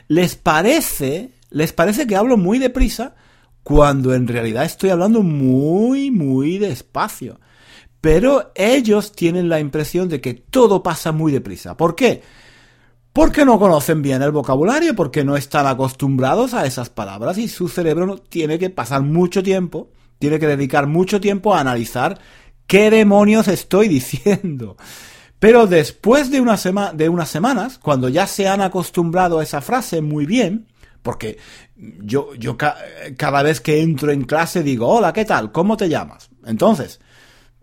¿Les 0.08 0.36
parece, 0.36 1.34
les 1.52 1.72
parece 1.72 2.08
que 2.08 2.16
hablo 2.16 2.36
muy 2.36 2.58
deprisa 2.58 3.14
cuando 3.62 4.16
en 4.16 4.28
realidad 4.28 4.66
estoy 4.66 4.90
hablando 4.90 5.22
muy, 5.22 6.10
muy 6.10 6.58
despacio? 6.58 7.40
Pero 8.06 8.52
ellos 8.54 9.14
tienen 9.14 9.50
la 9.50 9.60
impresión 9.60 10.08
de 10.10 10.22
que 10.22 10.36
todo 10.36 10.84
pasa 10.84 11.12
muy 11.12 11.32
deprisa. 11.32 11.76
¿Por 11.76 11.96
qué? 11.96 12.22
Porque 13.12 13.46
no 13.46 13.58
conocen 13.58 14.04
bien 14.04 14.22
el 14.22 14.32
vocabulario, 14.32 14.96
porque 14.96 15.24
no 15.24 15.36
están 15.36 15.66
acostumbrados 15.66 16.54
a 16.54 16.68
esas 16.68 16.92
palabras 16.92 17.40
y 17.40 17.48
su 17.48 17.68
cerebro 17.68 18.20
tiene 18.20 18.60
que 18.60 18.70
pasar 18.70 19.02
mucho 19.02 19.42
tiempo 19.42 19.90
tiene 20.20 20.40
que 20.40 20.48
dedicar 20.48 20.88
mucho 20.88 21.20
tiempo 21.20 21.54
a 21.54 21.60
analizar 21.60 22.20
qué 22.68 22.90
demonios 22.90 23.48
estoy 23.48 23.88
diciendo. 24.00 24.78
Pero 25.40 25.68
después 25.68 26.32
de, 26.32 26.42
una 26.42 26.58
de 26.94 27.10
unas 27.10 27.30
semanas, 27.30 27.78
cuando 27.78 28.10
ya 28.10 28.26
se 28.26 28.48
han 28.48 28.62
acostumbrado 28.62 29.40
a 29.40 29.44
esa 29.44 29.62
frase 29.62 30.02
muy 30.02 30.26
bien, 30.26 30.68
porque 31.02 31.38
yo, 32.02 32.34
yo 32.36 32.56
cada 32.58 33.44
vez 33.44 33.62
que 33.62 33.82
entro 33.82 34.12
en 34.12 34.24
clase 34.24 34.64
digo, 34.64 34.88
hola, 34.88 35.14
¿qué 35.14 35.26
tal? 35.26 35.52
¿Cómo 35.52 35.78
te 35.78 35.90
llamas? 35.90 36.30
Entonces, 36.46 37.00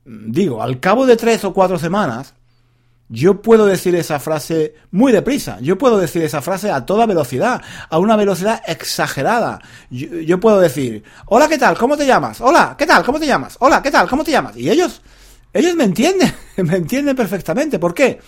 digo, 0.04 0.62
al 0.62 0.80
cabo 0.80 1.06
de 1.06 1.16
tres 1.16 1.44
o 1.44 1.52
cuatro 1.52 1.78
semanas, 1.78 2.34
yo 3.08 3.42
puedo 3.42 3.66
decir 3.66 3.94
esa 3.94 4.18
frase 4.18 4.74
muy 4.90 5.12
deprisa, 5.12 5.58
yo 5.60 5.76
puedo 5.76 5.98
decir 5.98 6.22
esa 6.22 6.40
frase 6.40 6.70
a 6.70 6.86
toda 6.86 7.04
velocidad, 7.04 7.60
a 7.90 7.98
una 7.98 8.16
velocidad 8.16 8.62
exagerada. 8.66 9.60
Yo, 9.90 10.40
puedo 10.40 10.58
decir, 10.60 11.04
hola, 11.26 11.46
¿qué 11.46 11.58
tal? 11.58 11.76
¿Cómo 11.76 11.96
te 11.96 12.06
llamas? 12.06 12.40
Hola, 12.40 12.74
¿qué 12.78 12.86
tal? 12.86 13.04
¿Cómo 13.04 13.20
te 13.20 13.26
llamas? 13.26 13.56
Hola, 13.60 13.82
¿qué 13.82 13.90
tal? 13.90 14.08
¿Cómo 14.08 14.24
te 14.24 14.30
llamas? 14.30 14.56
Y 14.56 14.70
ellos, 14.70 15.02
ellos 15.52 15.74
me 15.76 15.84
entienden, 15.84 16.32
me 16.56 16.76
entienden 16.76 17.14
perfectamente. 17.14 17.78
¿Por 17.78 17.92
qué? 17.92 18.18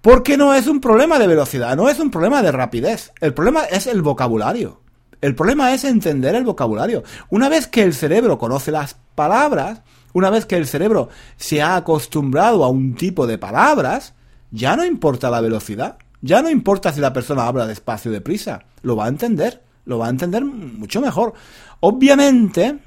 Porque 0.00 0.38
no 0.38 0.54
es 0.54 0.66
un 0.66 0.80
problema 0.80 1.18
de 1.18 1.26
velocidad, 1.26 1.76
no 1.76 1.90
es 1.90 1.98
un 1.98 2.10
problema 2.10 2.40
de 2.40 2.52
rapidez. 2.52 3.12
El 3.20 3.34
problema 3.34 3.64
es 3.64 3.86
el 3.86 4.00
vocabulario. 4.00 4.80
El 5.20 5.34
problema 5.34 5.74
es 5.74 5.84
entender 5.84 6.34
el 6.34 6.44
vocabulario. 6.44 7.02
Una 7.28 7.50
vez 7.50 7.66
que 7.66 7.82
el 7.82 7.92
cerebro 7.92 8.38
conoce 8.38 8.70
las 8.70 8.96
palabras, 9.14 9.82
una 10.16 10.30
vez 10.30 10.46
que 10.46 10.56
el 10.56 10.66
cerebro 10.66 11.10
se 11.36 11.60
ha 11.60 11.76
acostumbrado 11.76 12.64
a 12.64 12.70
un 12.70 12.94
tipo 12.94 13.26
de 13.26 13.36
palabras, 13.36 14.14
ya 14.50 14.74
no 14.74 14.82
importa 14.82 15.28
la 15.28 15.42
velocidad, 15.42 15.98
ya 16.22 16.40
no 16.40 16.48
importa 16.48 16.90
si 16.90 17.02
la 17.02 17.12
persona 17.12 17.46
habla 17.46 17.66
despacio 17.66 18.10
o 18.10 18.14
deprisa, 18.14 18.64
lo 18.80 18.96
va 18.96 19.04
a 19.04 19.08
entender, 19.08 19.62
lo 19.84 19.98
va 19.98 20.06
a 20.06 20.10
entender 20.10 20.42
mucho 20.42 21.02
mejor. 21.02 21.34
Obviamente, 21.80 22.78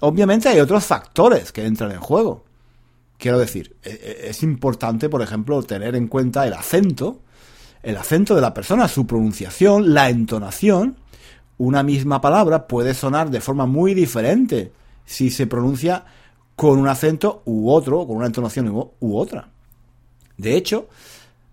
obviamente 0.00 0.48
hay 0.48 0.58
otros 0.58 0.84
factores 0.84 1.52
que 1.52 1.64
entran 1.64 1.92
en 1.92 2.00
juego. 2.00 2.44
Quiero 3.18 3.38
decir, 3.38 3.76
e, 3.84 3.90
e, 3.90 4.30
es 4.30 4.42
importante, 4.42 5.08
por 5.08 5.22
ejemplo, 5.22 5.62
tener 5.62 5.94
en 5.94 6.08
cuenta 6.08 6.44
el 6.44 6.54
acento, 6.54 7.20
el 7.84 7.96
acento 7.96 8.34
de 8.34 8.40
la 8.40 8.52
persona, 8.52 8.88
su 8.88 9.06
pronunciación, 9.06 9.94
la 9.94 10.10
entonación. 10.10 10.96
Una 11.56 11.84
misma 11.84 12.20
palabra 12.20 12.66
puede 12.66 12.94
sonar 12.94 13.30
de 13.30 13.40
forma 13.40 13.64
muy 13.64 13.94
diferente 13.94 14.72
si 15.04 15.30
se 15.30 15.46
pronuncia 15.46 16.04
con 16.56 16.78
un 16.78 16.88
acento 16.88 17.42
u 17.46 17.70
otro, 17.70 18.06
con 18.06 18.16
una 18.16 18.26
entonación 18.26 18.68
u, 18.68 19.16
otra. 19.16 19.48
De 20.36 20.56
hecho, 20.56 20.88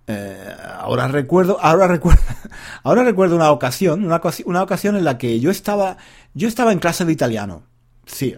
eh, 0.08 0.56
ahora 0.80 1.08
recuerdo, 1.08 1.58
ahora 1.62 1.88
recuerdo, 1.88 2.22
ahora 2.84 3.04
recuerdo 3.04 3.36
una 3.36 3.52
ocasión, 3.52 4.06
una, 4.06 4.18
ocasión 4.64 4.96
en 4.96 5.04
la 5.04 5.18
que 5.18 5.40
yo 5.40 5.52
estaba, 5.52 5.98
yo 6.34 6.48
estaba 6.48 6.72
en 6.72 6.80
clase 6.80 7.06
de 7.06 7.12
italiano. 7.12 7.64
Sí, 8.06 8.36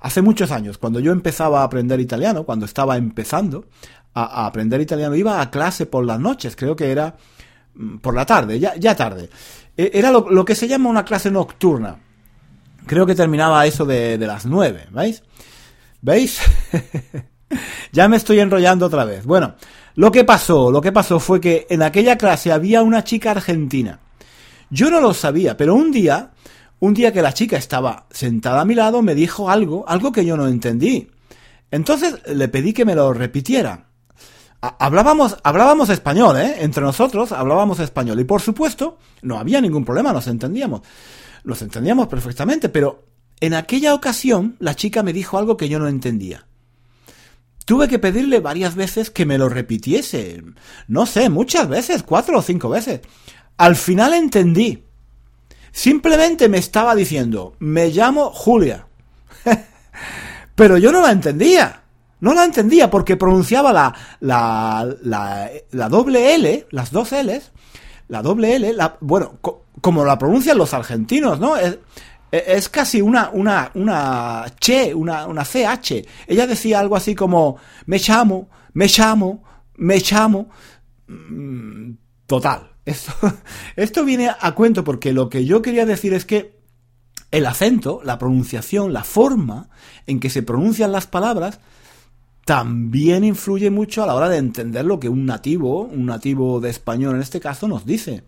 hace 0.00 0.22
muchos 0.22 0.50
años, 0.50 0.78
cuando 0.78 1.00
yo 1.00 1.12
empezaba 1.12 1.60
a 1.60 1.64
aprender 1.64 2.00
italiano, 2.00 2.44
cuando 2.44 2.64
estaba 2.64 2.96
empezando 2.96 3.66
a, 4.14 4.46
aprender 4.46 4.80
italiano, 4.80 5.14
iba 5.14 5.40
a 5.40 5.50
clase 5.50 5.84
por 5.84 6.06
las 6.06 6.18
noches, 6.18 6.56
creo 6.56 6.74
que 6.74 6.90
era 6.90 7.16
mm, 7.74 7.98
por 7.98 8.14
la 8.14 8.24
tarde, 8.24 8.58
ya, 8.58 8.96
tarde. 8.96 9.28
E, 9.76 9.90
era 9.94 10.10
lo, 10.10 10.44
que 10.44 10.54
se 10.54 10.68
llama 10.68 10.88
una 10.88 11.04
clase 11.04 11.30
nocturna. 11.30 11.98
Creo 12.86 13.04
que 13.04 13.14
terminaba 13.14 13.66
eso 13.66 13.84
de 13.84 14.18
las 14.18 14.46
nueve, 14.46 14.86
¿veis? 14.90 15.22
¿Veis? 16.04 16.38
ya 17.92 18.08
me 18.08 18.18
estoy 18.18 18.38
enrollando 18.38 18.84
otra 18.84 19.06
vez. 19.06 19.24
Bueno, 19.24 19.54
lo 19.94 20.12
que 20.12 20.22
pasó, 20.22 20.70
lo 20.70 20.82
que 20.82 20.92
pasó 20.92 21.18
fue 21.18 21.40
que 21.40 21.66
en 21.70 21.82
aquella 21.82 22.18
clase 22.18 22.52
había 22.52 22.82
una 22.82 23.04
chica 23.04 23.30
argentina. 23.30 24.00
Yo 24.68 24.90
no 24.90 25.00
lo 25.00 25.14
sabía, 25.14 25.56
pero 25.56 25.74
un 25.74 25.90
día, 25.90 26.32
un 26.78 26.92
día 26.92 27.10
que 27.10 27.22
la 27.22 27.32
chica 27.32 27.56
estaba 27.56 28.04
sentada 28.10 28.60
a 28.60 28.64
mi 28.66 28.74
lado, 28.74 29.00
me 29.00 29.14
dijo 29.14 29.48
algo, 29.48 29.88
algo 29.88 30.12
que 30.12 30.26
yo 30.26 30.36
no 30.36 30.46
entendí. 30.46 31.10
Entonces 31.70 32.20
le 32.26 32.48
pedí 32.48 32.74
que 32.74 32.84
me 32.84 32.94
lo 32.94 33.14
repitiera. 33.14 33.86
Hablábamos, 34.60 35.38
hablábamos 35.42 35.88
español, 35.88 36.36
¿eh? 36.36 36.56
Entre 36.58 36.82
nosotros 36.82 37.32
hablábamos 37.32 37.80
español. 37.80 38.20
Y 38.20 38.24
por 38.24 38.42
supuesto, 38.42 38.98
no 39.22 39.38
había 39.38 39.58
ningún 39.58 39.86
problema, 39.86 40.12
nos 40.12 40.26
entendíamos. 40.26 40.82
Nos 41.44 41.62
entendíamos 41.62 42.08
perfectamente, 42.08 42.68
pero 42.68 43.13
en 43.44 43.54
aquella 43.54 43.94
ocasión, 43.94 44.56
la 44.58 44.74
chica 44.74 45.02
me 45.02 45.12
dijo 45.12 45.38
algo 45.38 45.56
que 45.56 45.68
yo 45.68 45.78
no 45.78 45.88
entendía. 45.88 46.46
Tuve 47.64 47.88
que 47.88 47.98
pedirle 47.98 48.40
varias 48.40 48.74
veces 48.74 49.10
que 49.10 49.24
me 49.24 49.38
lo 49.38 49.48
repitiese. 49.48 50.42
No 50.86 51.06
sé, 51.06 51.30
muchas 51.30 51.68
veces, 51.68 52.02
cuatro 52.02 52.38
o 52.38 52.42
cinco 52.42 52.68
veces. 52.68 53.00
Al 53.56 53.76
final 53.76 54.12
entendí. 54.12 54.84
Simplemente 55.72 56.48
me 56.48 56.58
estaba 56.58 56.94
diciendo, 56.94 57.56
me 57.58 57.88
llamo 57.88 58.30
Julia. 58.30 58.86
Pero 60.54 60.76
yo 60.76 60.92
no 60.92 61.00
la 61.02 61.10
entendía. 61.10 61.82
No 62.20 62.32
la 62.34 62.44
entendía 62.44 62.90
porque 62.90 63.16
pronunciaba 63.16 63.72
la, 63.72 63.94
la, 64.20 64.86
la, 65.02 65.50
la 65.72 65.88
doble 65.88 66.34
L, 66.34 66.66
las 66.70 66.90
dos 66.90 67.12
L's, 67.12 67.50
la 68.08 68.22
doble 68.22 68.56
L, 68.56 68.74
bueno, 69.00 69.38
como 69.80 70.04
la 70.04 70.18
pronuncian 70.18 70.56
los 70.56 70.72
argentinos, 70.72 71.40
¿no? 71.40 71.54
Es 72.46 72.68
casi 72.68 73.00
una, 73.00 73.30
una, 73.32 73.70
una 73.74 74.44
che, 74.58 74.92
una, 74.94 75.26
una 75.26 75.44
CH. 75.44 76.04
Ella 76.26 76.46
decía 76.46 76.80
algo 76.80 76.96
así 76.96 77.14
como, 77.14 77.56
me 77.86 77.98
llamo, 77.98 78.48
me 78.72 78.86
llamo, 78.86 79.42
me 79.76 79.98
llamo. 79.98 80.48
Mm, 81.06 81.92
total. 82.26 82.70
Esto, 82.84 83.12
esto 83.76 84.04
viene 84.04 84.30
a 84.38 84.54
cuento 84.54 84.84
porque 84.84 85.14
lo 85.14 85.30
que 85.30 85.46
yo 85.46 85.62
quería 85.62 85.86
decir 85.86 86.12
es 86.12 86.26
que 86.26 86.58
el 87.30 87.46
acento, 87.46 88.02
la 88.04 88.18
pronunciación, 88.18 88.92
la 88.92 89.04
forma 89.04 89.70
en 90.06 90.20
que 90.20 90.28
se 90.28 90.42
pronuncian 90.42 90.92
las 90.92 91.06
palabras, 91.06 91.60
también 92.44 93.24
influye 93.24 93.70
mucho 93.70 94.02
a 94.02 94.06
la 94.06 94.14
hora 94.14 94.28
de 94.28 94.36
entender 94.36 94.84
lo 94.84 95.00
que 95.00 95.08
un 95.08 95.24
nativo, 95.24 95.80
un 95.80 96.04
nativo 96.06 96.60
de 96.60 96.68
español 96.68 97.14
en 97.14 97.22
este 97.22 97.40
caso, 97.40 97.66
nos 97.68 97.86
dice. 97.86 98.24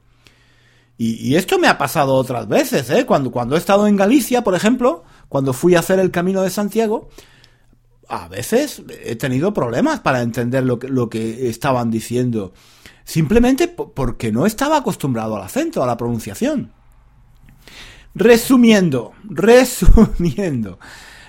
Y, 0.98 1.34
esto 1.34 1.58
me 1.58 1.68
ha 1.68 1.76
pasado 1.76 2.14
otras 2.14 2.48
veces, 2.48 2.88
¿eh? 2.88 3.04
Cuando, 3.04 3.30
cuando 3.30 3.54
he 3.54 3.58
estado 3.58 3.86
en 3.86 3.96
Galicia, 3.96 4.42
por 4.42 4.54
ejemplo, 4.54 5.04
cuando 5.28 5.52
fui 5.52 5.74
a 5.74 5.80
hacer 5.80 5.98
el 5.98 6.10
Camino 6.10 6.40
de 6.40 6.48
Santiago, 6.48 7.10
a 8.08 8.28
veces 8.28 8.82
he 9.04 9.14
tenido 9.16 9.52
problemas 9.52 10.00
para 10.00 10.22
entender 10.22 10.64
lo 10.64 10.78
que, 10.78 10.88
lo 10.88 11.10
que 11.10 11.50
estaban 11.50 11.90
diciendo. 11.90 12.54
Simplemente 13.04 13.68
porque 13.68 14.32
no 14.32 14.46
estaba 14.46 14.78
acostumbrado 14.78 15.36
al 15.36 15.42
acento, 15.42 15.82
a 15.82 15.86
la 15.86 15.98
pronunciación. 15.98 16.72
Resumiendo, 18.14 19.12
resumiendo. 19.24 20.78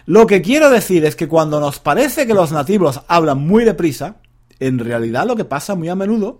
Lo 0.05 0.27
que 0.27 0.41
quiero 0.41 0.69
decir 0.69 1.03
es 1.03 1.17
que 1.17 1.27
cuando 1.27 1.59
nos 1.59 1.79
parece 1.79 2.25
que 2.25 2.33
los 2.33 2.53
nativos 2.53 3.01
hablan 3.09 3.39
muy 3.39 3.65
deprisa, 3.65 4.21
en 4.61 4.79
realidad 4.79 5.27
lo 5.27 5.35
que 5.35 5.43
pasa 5.43 5.75
muy 5.75 5.89
a 5.89 5.95
menudo 5.95 6.39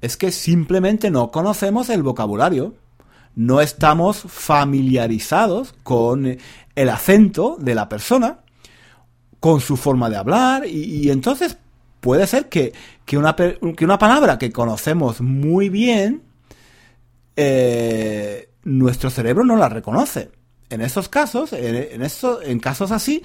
es 0.00 0.16
que 0.16 0.30
simplemente 0.30 1.10
no 1.10 1.30
conocemos 1.30 1.90
el 1.90 2.02
vocabulario, 2.02 2.74
no 3.34 3.60
estamos 3.60 4.18
familiarizados 4.18 5.74
con 5.82 6.38
el 6.74 6.88
acento 6.88 7.56
de 7.60 7.74
la 7.74 7.88
persona, 7.88 8.40
con 9.40 9.60
su 9.60 9.76
forma 9.76 10.10
de 10.10 10.16
hablar, 10.16 10.66
y, 10.66 11.10
entonces 11.10 11.58
puede 12.00 12.26
ser 12.26 12.48
que, 12.48 12.72
una, 13.12 13.36
que, 13.36 13.84
una, 13.84 13.98
palabra 13.98 14.38
que 14.38 14.52
conocemos 14.52 15.20
muy 15.20 15.68
bien, 15.68 16.22
eh, 17.36 18.50
nuestro 18.64 19.10
cerebro 19.10 19.44
no 19.44 19.56
la 19.56 19.68
reconoce. 19.68 20.30
En 20.68 20.80
esos 20.80 21.08
casos, 21.08 21.52
en, 21.52 21.76
en, 21.76 22.10
en 22.44 22.58
casos 22.58 22.90
así, 22.90 23.22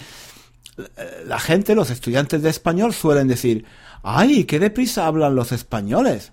la 1.26 1.40
gente, 1.40 1.76
los 1.76 1.90
estudiantes 1.90 2.42
de 2.42 2.50
español 2.50 2.94
suelen 2.94 3.28
decir, 3.28 3.66
ay, 4.04 4.44
qué 4.46 4.60
deprisa 4.60 5.08
hablan 5.08 5.36
los 5.36 5.52
españoles. 5.52 6.32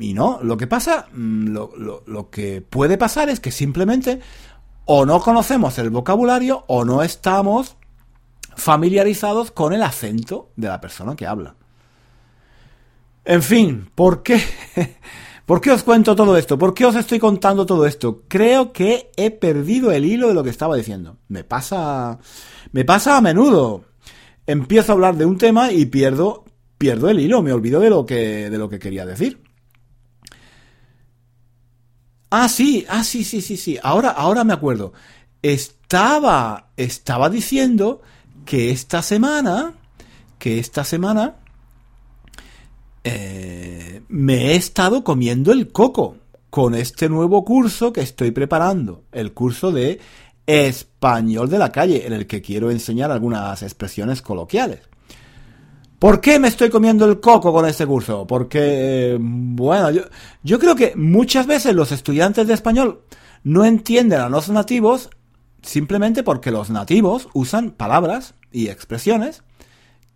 Y 0.00 0.14
no, 0.14 0.40
lo 0.42 0.56
que 0.56 0.66
pasa, 0.66 1.08
mm, 1.12 1.48
lo, 1.48 2.30
que 2.30 2.60
puede 2.62 2.98
pasar 2.98 3.28
es 3.28 3.40
que 3.40 3.50
simplemente 3.50 4.20
o 4.84 5.04
no 5.04 5.20
conocemos 5.20 5.78
el 5.78 5.90
vocabulario 5.90 6.64
o 6.68 6.84
no 6.84 7.02
estamos 7.02 7.76
familiarizados 8.56 9.50
con 9.50 9.72
el 9.72 9.82
acento 9.82 10.50
de 10.56 10.68
la 10.68 10.80
persona 10.80 11.16
que 11.16 11.26
habla. 11.26 11.54
En 13.24 13.42
fin, 13.42 13.90
¿por 13.94 14.22
qué? 14.22 14.40
¿Por 15.46 15.60
qué 15.60 15.70
os 15.70 15.84
cuento 15.84 16.16
todo 16.16 16.36
esto? 16.36 16.58
¿Por 16.58 16.74
qué 16.74 16.84
os 16.84 16.96
estoy 16.96 17.20
contando 17.20 17.66
todo 17.66 17.86
esto? 17.86 18.22
Creo 18.26 18.72
que 18.72 19.12
he 19.16 19.30
perdido 19.30 19.92
el 19.92 20.04
hilo 20.04 20.26
de 20.26 20.34
lo 20.34 20.42
que 20.42 20.50
estaba 20.50 20.74
diciendo. 20.74 21.18
Me 21.28 21.44
pasa, 21.44 22.18
me 22.72 22.84
pasa 22.84 23.16
a 23.16 23.20
menudo. 23.20 23.84
Empiezo 24.46 24.90
a 24.90 24.94
hablar 24.94 25.16
de 25.16 25.24
un 25.24 25.38
tema 25.38 25.70
y 25.70 25.86
pierdo, 25.86 26.44
pierdo 26.78 27.08
el 27.08 27.20
hilo, 27.20 27.42
me 27.42 27.52
olvido 27.52 27.78
de 27.80 27.90
lo 27.90 28.04
que, 28.04 28.50
de 28.50 28.58
lo 28.58 28.68
que 28.68 28.80
quería 28.80 29.06
decir. 29.06 29.45
Ah, 32.38 32.50
sí, 32.50 32.84
ah, 32.90 33.02
sí, 33.02 33.24
sí, 33.24 33.40
sí, 33.40 33.56
sí. 33.56 33.78
Ahora, 33.82 34.10
ahora 34.10 34.44
me 34.44 34.52
acuerdo. 34.52 34.92
Estaba, 35.40 36.68
estaba 36.76 37.30
diciendo 37.30 38.02
que 38.44 38.70
esta 38.70 39.00
semana, 39.00 39.72
que 40.38 40.58
esta 40.58 40.84
semana, 40.84 41.36
eh, 43.04 44.02
me 44.08 44.48
he 44.48 44.56
estado 44.56 45.02
comiendo 45.02 45.50
el 45.50 45.72
coco 45.72 46.18
con 46.50 46.74
este 46.74 47.08
nuevo 47.08 47.42
curso 47.42 47.90
que 47.90 48.02
estoy 48.02 48.32
preparando, 48.32 49.04
el 49.12 49.32
curso 49.32 49.72
de 49.72 49.98
español 50.44 51.48
de 51.48 51.58
la 51.58 51.72
calle, 51.72 52.06
en 52.06 52.12
el 52.12 52.26
que 52.26 52.42
quiero 52.42 52.70
enseñar 52.70 53.10
algunas 53.10 53.62
expresiones 53.62 54.20
coloquiales. 54.20 54.80
¿Por 55.98 56.20
qué 56.20 56.38
me 56.38 56.48
estoy 56.48 56.68
comiendo 56.68 57.06
el 57.06 57.20
coco 57.20 57.52
con 57.52 57.66
este 57.66 57.86
curso? 57.86 58.26
Porque, 58.26 59.16
bueno, 59.18 59.90
yo, 59.90 60.02
yo 60.42 60.58
creo 60.58 60.74
que 60.74 60.94
muchas 60.94 61.46
veces 61.46 61.74
los 61.74 61.90
estudiantes 61.92 62.46
de 62.46 62.54
español 62.54 63.02
no 63.44 63.64
entienden 63.64 64.20
a 64.20 64.28
los 64.28 64.48
nativos 64.50 65.10
simplemente 65.62 66.22
porque 66.22 66.50
los 66.50 66.70
nativos 66.70 67.28
usan 67.32 67.70
palabras 67.70 68.34
y 68.52 68.68
expresiones 68.68 69.42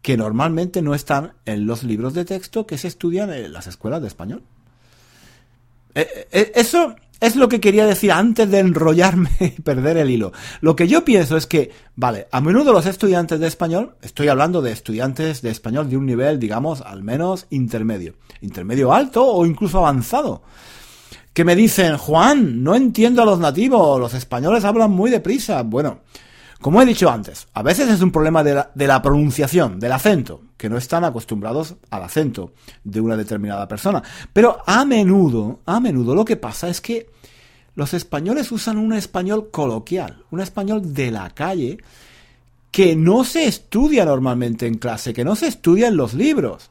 que 0.03 0.17
normalmente 0.17 0.81
no 0.83 0.95
están 0.95 1.35
en 1.45 1.67
los 1.67 1.83
libros 1.83 2.15
de 2.15 2.25
texto 2.25 2.67
que 2.67 2.79
se 2.79 2.89
estudian 2.89 3.33
en 3.33 3.53
las 3.53 3.67
escuelas 3.67 4.01
de 4.01 4.09
español. 4.09 4.43
Eh, 5.95 6.29
eh, 6.31 6.53
eso 6.55 6.95
es 7.21 7.37
lo 7.37 7.49
que 7.49 7.61
quería 7.61 7.87
decir 7.87 8.13
antes 8.13 8.51
de 8.51 8.59
enrollarme 8.59 9.31
y 9.41 9.61
perder 9.61 9.99
el 9.99 10.11
hilo. 10.11 10.33
Lo 10.61 10.75
que 10.75 10.89
yo 10.89 11.05
pienso 11.05 11.37
es 11.37 11.47
que, 11.47 11.71
vale, 11.97 12.27
a 12.33 12.41
menudo 12.41 12.73
los 12.73 12.87
estudiantes 12.87 13.39
de 13.41 13.47
español, 13.47 13.97
estoy 14.03 14.29
hablando 14.29 14.63
de 14.63 14.73
estudiantes 14.73 15.43
de 15.43 15.51
español 15.51 15.89
de 15.89 15.97
un 15.97 16.07
nivel, 16.07 16.39
digamos, 16.39 16.81
al 16.81 17.03
menos 17.03 17.47
intermedio, 17.51 18.15
intermedio 18.41 18.93
alto 18.93 19.27
o 19.27 19.47
incluso 19.47 19.79
avanzado, 19.79 20.43
que 21.33 21.45
me 21.45 21.55
dicen, 21.55 21.97
Juan, 21.97 22.65
no 22.65 22.75
entiendo 22.75 23.23
a 23.23 23.27
los 23.27 23.39
nativos, 23.39 24.01
los 24.01 24.15
españoles 24.15 24.65
hablan 24.65 24.91
muy 24.91 25.11
deprisa. 25.11 25.63
Bueno, 25.63 26.01
como 26.61 26.83
he 26.83 26.87
dicho 26.87 27.11
antes, 27.11 27.49
a 27.55 27.63
veces 27.63 27.89
es 27.89 28.03
un 28.03 28.13
problema 28.13 28.45
de 28.45 28.87
la, 28.87 29.03
pronunciación, 29.03 29.81
del 29.81 29.93
acento, 29.93 30.43
que 30.59 30.69
no 30.69 30.77
están 30.77 31.05
acostumbrados 31.05 31.77
al 31.89 32.03
acento 32.03 32.53
de 32.85 33.01
una 33.01 33.17
determinada 33.17 33.67
persona. 33.67 34.03
Pero 34.33 34.59
a 34.67 34.85
menudo, 34.85 35.61
a 35.65 35.81
menudo 35.81 36.15
lo 36.15 36.25
que 36.25 36.37
pasa 36.37 36.69
es 36.69 36.83
que 36.83 37.09
los 37.75 37.95
españoles 37.95 38.53
usan 38.53 38.77
un 38.77 38.93
español 38.93 39.51
coloquial, 39.51 40.25
un 40.31 40.41
español 40.41 40.93
de 40.93 41.11
la 41.11 41.31
calle, 41.31 41.79
que 42.71 42.95
no 42.95 43.25
se 43.25 43.47
estudia 43.47 44.05
normalmente 44.05 44.67
en 44.67 44.75
clase, 44.77 45.15
que 45.15 45.25
no 45.25 45.37
se 45.37 45.47
estudia 45.47 45.89
en 45.89 45.97
los 45.97 46.13
libros. 46.13 46.71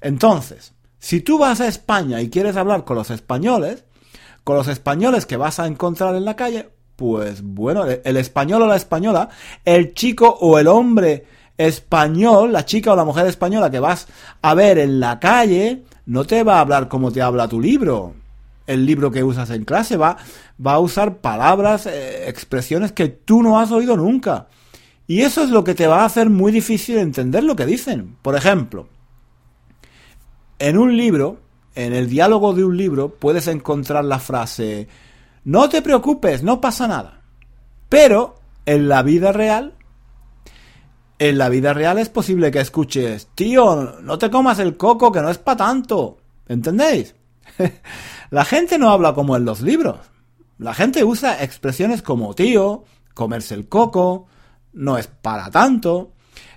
Entonces, 0.00 0.72
si 0.98 1.20
tú 1.20 1.38
vas 1.38 1.60
a 1.60 1.68
España 1.68 2.22
y 2.22 2.30
quieres 2.30 2.56
hablar 2.56 2.84
con 2.84 2.96
los 2.96 3.10
españoles, 3.10 3.84
con 4.44 4.56
los 4.56 4.68
españoles 4.68 5.26
que 5.26 5.36
vas 5.36 5.60
a 5.60 5.66
encontrar 5.66 6.16
en 6.16 6.24
la 6.24 6.36
calle, 6.36 6.70
pues 6.96 7.42
bueno, 7.42 7.84
el 7.84 8.16
español 8.16 8.62
o 8.62 8.66
la 8.66 8.76
española, 8.76 9.28
el 9.64 9.94
chico 9.94 10.28
o 10.40 10.58
el 10.58 10.66
hombre 10.66 11.24
español, 11.58 12.52
la 12.52 12.64
chica 12.64 12.92
o 12.92 12.96
la 12.96 13.04
mujer 13.04 13.26
española 13.26 13.70
que 13.70 13.80
vas 13.80 14.08
a 14.42 14.54
ver 14.54 14.78
en 14.78 14.98
la 14.98 15.20
calle, 15.20 15.84
no 16.06 16.24
te 16.24 16.42
va 16.42 16.56
a 16.56 16.60
hablar 16.60 16.88
como 16.88 17.12
te 17.12 17.22
habla 17.22 17.48
tu 17.48 17.60
libro. 17.60 18.14
El 18.66 18.84
libro 18.84 19.10
que 19.10 19.22
usas 19.22 19.50
en 19.50 19.64
clase 19.64 19.96
va, 19.96 20.16
va 20.64 20.74
a 20.74 20.80
usar 20.80 21.18
palabras, 21.18 21.86
eh, 21.86 22.28
expresiones 22.28 22.92
que 22.92 23.08
tú 23.08 23.42
no 23.42 23.60
has 23.60 23.70
oído 23.70 23.96
nunca. 23.96 24.48
Y 25.06 25.20
eso 25.20 25.44
es 25.44 25.50
lo 25.50 25.62
que 25.62 25.74
te 25.74 25.86
va 25.86 26.02
a 26.02 26.06
hacer 26.06 26.30
muy 26.30 26.50
difícil 26.50 26.98
entender 26.98 27.44
lo 27.44 27.54
que 27.54 27.64
dicen. 27.64 28.16
Por 28.22 28.34
ejemplo, 28.34 28.88
en 30.58 30.78
un 30.78 30.96
libro, 30.96 31.38
en 31.76 31.92
el 31.92 32.08
diálogo 32.08 32.54
de 32.54 32.64
un 32.64 32.76
libro, 32.76 33.10
puedes 33.10 33.46
encontrar 33.46 34.04
la 34.04 34.18
frase 34.18 34.88
no 35.46 35.68
te 35.68 35.80
preocupes, 35.80 36.42
no 36.42 36.60
pasa 36.60 36.88
nada. 36.88 37.22
Pero 37.88 38.34
en 38.66 38.88
la 38.88 39.04
vida 39.04 39.30
real, 39.30 39.74
en 41.20 41.38
la 41.38 41.48
vida 41.48 41.72
real 41.72 41.98
es 41.98 42.08
posible 42.08 42.50
que 42.50 42.58
escuches, 42.58 43.28
tío, 43.36 43.94
no 44.02 44.18
te 44.18 44.28
comas 44.28 44.58
el 44.58 44.76
coco, 44.76 45.12
que 45.12 45.22
no 45.22 45.30
es 45.30 45.38
para 45.38 45.58
tanto. 45.58 46.18
¿Entendéis? 46.48 47.14
la 48.30 48.44
gente 48.44 48.76
no 48.76 48.90
habla 48.90 49.14
como 49.14 49.36
en 49.36 49.44
los 49.44 49.60
libros. 49.60 49.98
La 50.58 50.74
gente 50.74 51.04
usa 51.04 51.40
expresiones 51.40 52.02
como 52.02 52.34
tío, 52.34 52.82
comerse 53.14 53.54
el 53.54 53.68
coco, 53.68 54.26
no 54.72 54.98
es 54.98 55.06
para 55.06 55.52
tanto. 55.52 56.12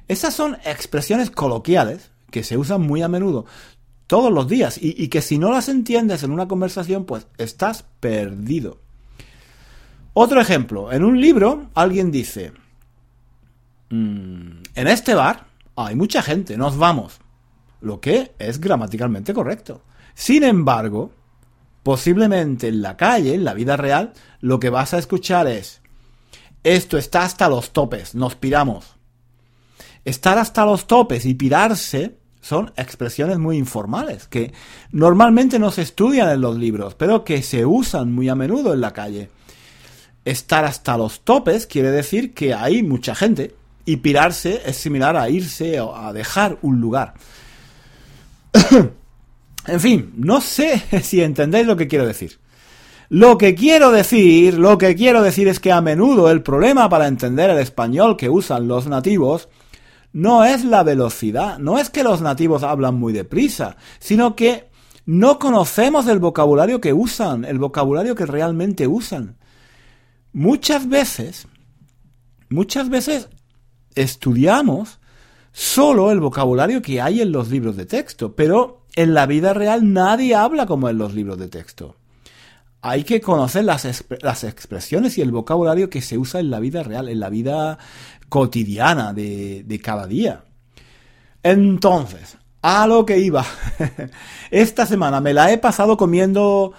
Esas 0.08 0.34
son 0.34 0.58
expresiones 0.66 1.30
coloquiales 1.30 2.10
que 2.32 2.44
se 2.44 2.58
usan 2.58 2.82
muy 2.82 3.04
a 3.04 3.08
menudo 3.08 3.46
todos 4.10 4.34
los 4.34 4.48
días 4.48 4.80
y, 4.82 5.08
que 5.10 5.22
si 5.22 5.38
no 5.38 5.52
las 5.52 5.70
entiendes 5.70 6.24
en 6.24 6.32
una 6.32 6.48
conversación, 6.48 7.06
pues 7.06 7.28
estás 7.38 7.86
perdido. 8.00 8.80
Otro 10.16 10.42
ejemplo, 10.42 10.92
en 10.92 11.04
un 11.04 11.22
libro 11.22 11.70
alguien 11.76 12.10
dice, 12.10 12.52
mm, 13.92 14.64
en 14.74 14.88
este 14.88 15.14
bar 15.14 15.46
hay 15.76 15.94
mucha 15.94 16.24
gente, 16.24 16.58
nos 16.58 16.76
vamos, 16.76 17.20
lo 17.82 18.02
que 18.02 18.32
es 18.40 18.60
gramaticalmente 18.60 19.32
correcto. 19.32 19.84
Sin 20.16 20.44
embargo, 20.44 21.12
posiblemente 21.84 22.70
en 22.70 22.82
la 22.82 22.98
calle, 22.98 23.36
en 23.36 23.44
la 23.44 23.54
vida 23.54 23.78
real, 23.78 24.14
lo 24.42 24.60
que 24.60 24.72
vas 24.72 24.96
a 24.96 24.98
escuchar 24.98 25.46
es, 25.46 25.84
esto 26.64 26.98
está 26.98 27.22
hasta 27.22 27.48
los 27.48 27.74
topes, 27.74 28.16
nos 28.16 28.34
piramos. 28.34 28.96
Estar 30.04 30.40
hasta 30.40 30.66
los 30.66 30.88
topes 30.88 31.26
y 31.26 31.36
pirarse 31.36 32.19
son 32.42 32.72
expresiones 32.78 33.38
muy 33.38 33.58
informales 33.58 34.28
que 34.28 34.54
normalmente 34.92 35.60
no 35.60 35.72
se 35.72 35.82
estudian 35.82 36.30
en 36.30 36.42
los 36.42 36.58
libros, 36.58 36.96
pero 36.96 37.24
que 37.24 37.44
se 37.44 37.66
usan 37.66 38.14
muy 38.14 38.30
a 38.30 38.36
menudo 38.36 38.74
en 38.74 38.82
la 38.82 38.94
calle. 38.94 39.30
Estar 40.26 40.66
hasta 40.66 40.98
los 40.98 41.22
topes 41.22 41.68
quiere 41.68 41.92
decir 41.92 42.34
que 42.34 42.54
hay 42.54 42.84
mucha 42.84 43.16
gente 43.16 43.56
y 43.86 43.98
pirarse 43.98 44.62
es 44.66 44.78
similar 44.78 45.18
a 45.18 45.30
irse 45.30 45.80
o 45.82 45.96
a 45.96 46.14
dejar 46.14 46.58
un 46.62 46.80
lugar. 46.80 47.14
en 49.68 49.80
fin, 49.80 50.14
no 50.16 50.42
sé 50.42 50.82
si 51.04 51.22
entendéis 51.22 51.66
lo 51.66 51.76
que 51.76 51.88
quiero 51.88 52.06
decir. 52.06 52.40
Lo 53.10 53.40
que 53.40 53.56
quiero 53.56 53.92
decir, 53.92 54.60
lo 54.60 54.78
que 54.78 54.96
quiero 54.96 55.24
decir 55.24 55.48
es 55.48 55.60
que 55.60 55.72
a 55.72 55.82
menudo 55.82 56.30
el 56.30 56.44
problema 56.44 56.90
para 56.90 57.08
entender 57.08 57.50
el 57.50 57.58
español 57.58 58.16
que 58.16 58.30
usan 58.30 58.68
los 58.68 58.86
nativos 58.86 59.50
no 60.12 60.44
es 60.44 60.66
la 60.66 60.84
velocidad, 60.84 61.60
no 61.60 61.78
es 61.78 61.90
que 61.90 62.04
los 62.04 62.22
nativos 62.22 62.64
hablan 62.64 62.96
muy 62.96 63.14
deprisa, 63.14 63.78
sino 64.00 64.36
que 64.36 64.70
no 65.06 65.40
conocemos 65.40 66.08
el 66.08 66.20
vocabulario 66.20 66.82
que 66.82 66.94
usan, 66.94 67.46
el 67.46 67.60
vocabulario 67.60 68.16
que 68.16 68.26
realmente 68.26 68.88
usan. 68.88 69.38
Muchas 70.34 70.88
veces, 70.88 71.48
muchas 72.50 72.90
veces 72.90 73.30
estudiamos 73.96 75.00
solo 75.52 76.12
el 76.12 76.20
vocabulario 76.20 76.82
que 76.82 77.02
hay 77.02 77.22
en 77.22 77.32
los 77.32 77.50
libros 77.50 77.76
de 77.76 77.86
texto, 77.86 78.36
pero 78.36 78.86
en 78.96 79.14
la 79.14 79.26
vida 79.26 79.54
real 79.54 79.94
nadie 79.94 80.36
habla 80.36 80.66
como 80.66 80.90
en 80.90 80.98
los 80.98 81.14
libros 81.14 81.38
de 81.38 81.48
texto. 81.48 81.96
Hay 82.82 83.04
que 83.04 83.20
conocer 83.20 83.66
las, 83.66 84.06
las 84.22 84.44
expresiones 84.44 85.18
y 85.18 85.22
el 85.22 85.32
vocabulario 85.32 85.90
que 85.90 86.02
se 86.02 86.18
usa 86.18 86.40
en 86.40 86.50
la 86.50 86.60
vida 86.60 86.84
real, 86.84 87.10
en 87.10 87.20
la 87.20 87.30
vida 87.30 87.78
cotidiana 88.30 89.14
de, 89.14 89.64
de 89.64 89.80
cada 89.80 90.08
día. 90.08 90.44
Entonces, 91.44 92.38
a 92.62 92.88
lo 92.88 93.06
que 93.06 93.20
iba. 93.20 93.46
Esta 94.52 94.86
semana 94.86 95.22
me 95.22 95.34
la 95.34 95.52
he 95.52 95.58
pasado 95.58 95.98
comiendo, 95.98 96.74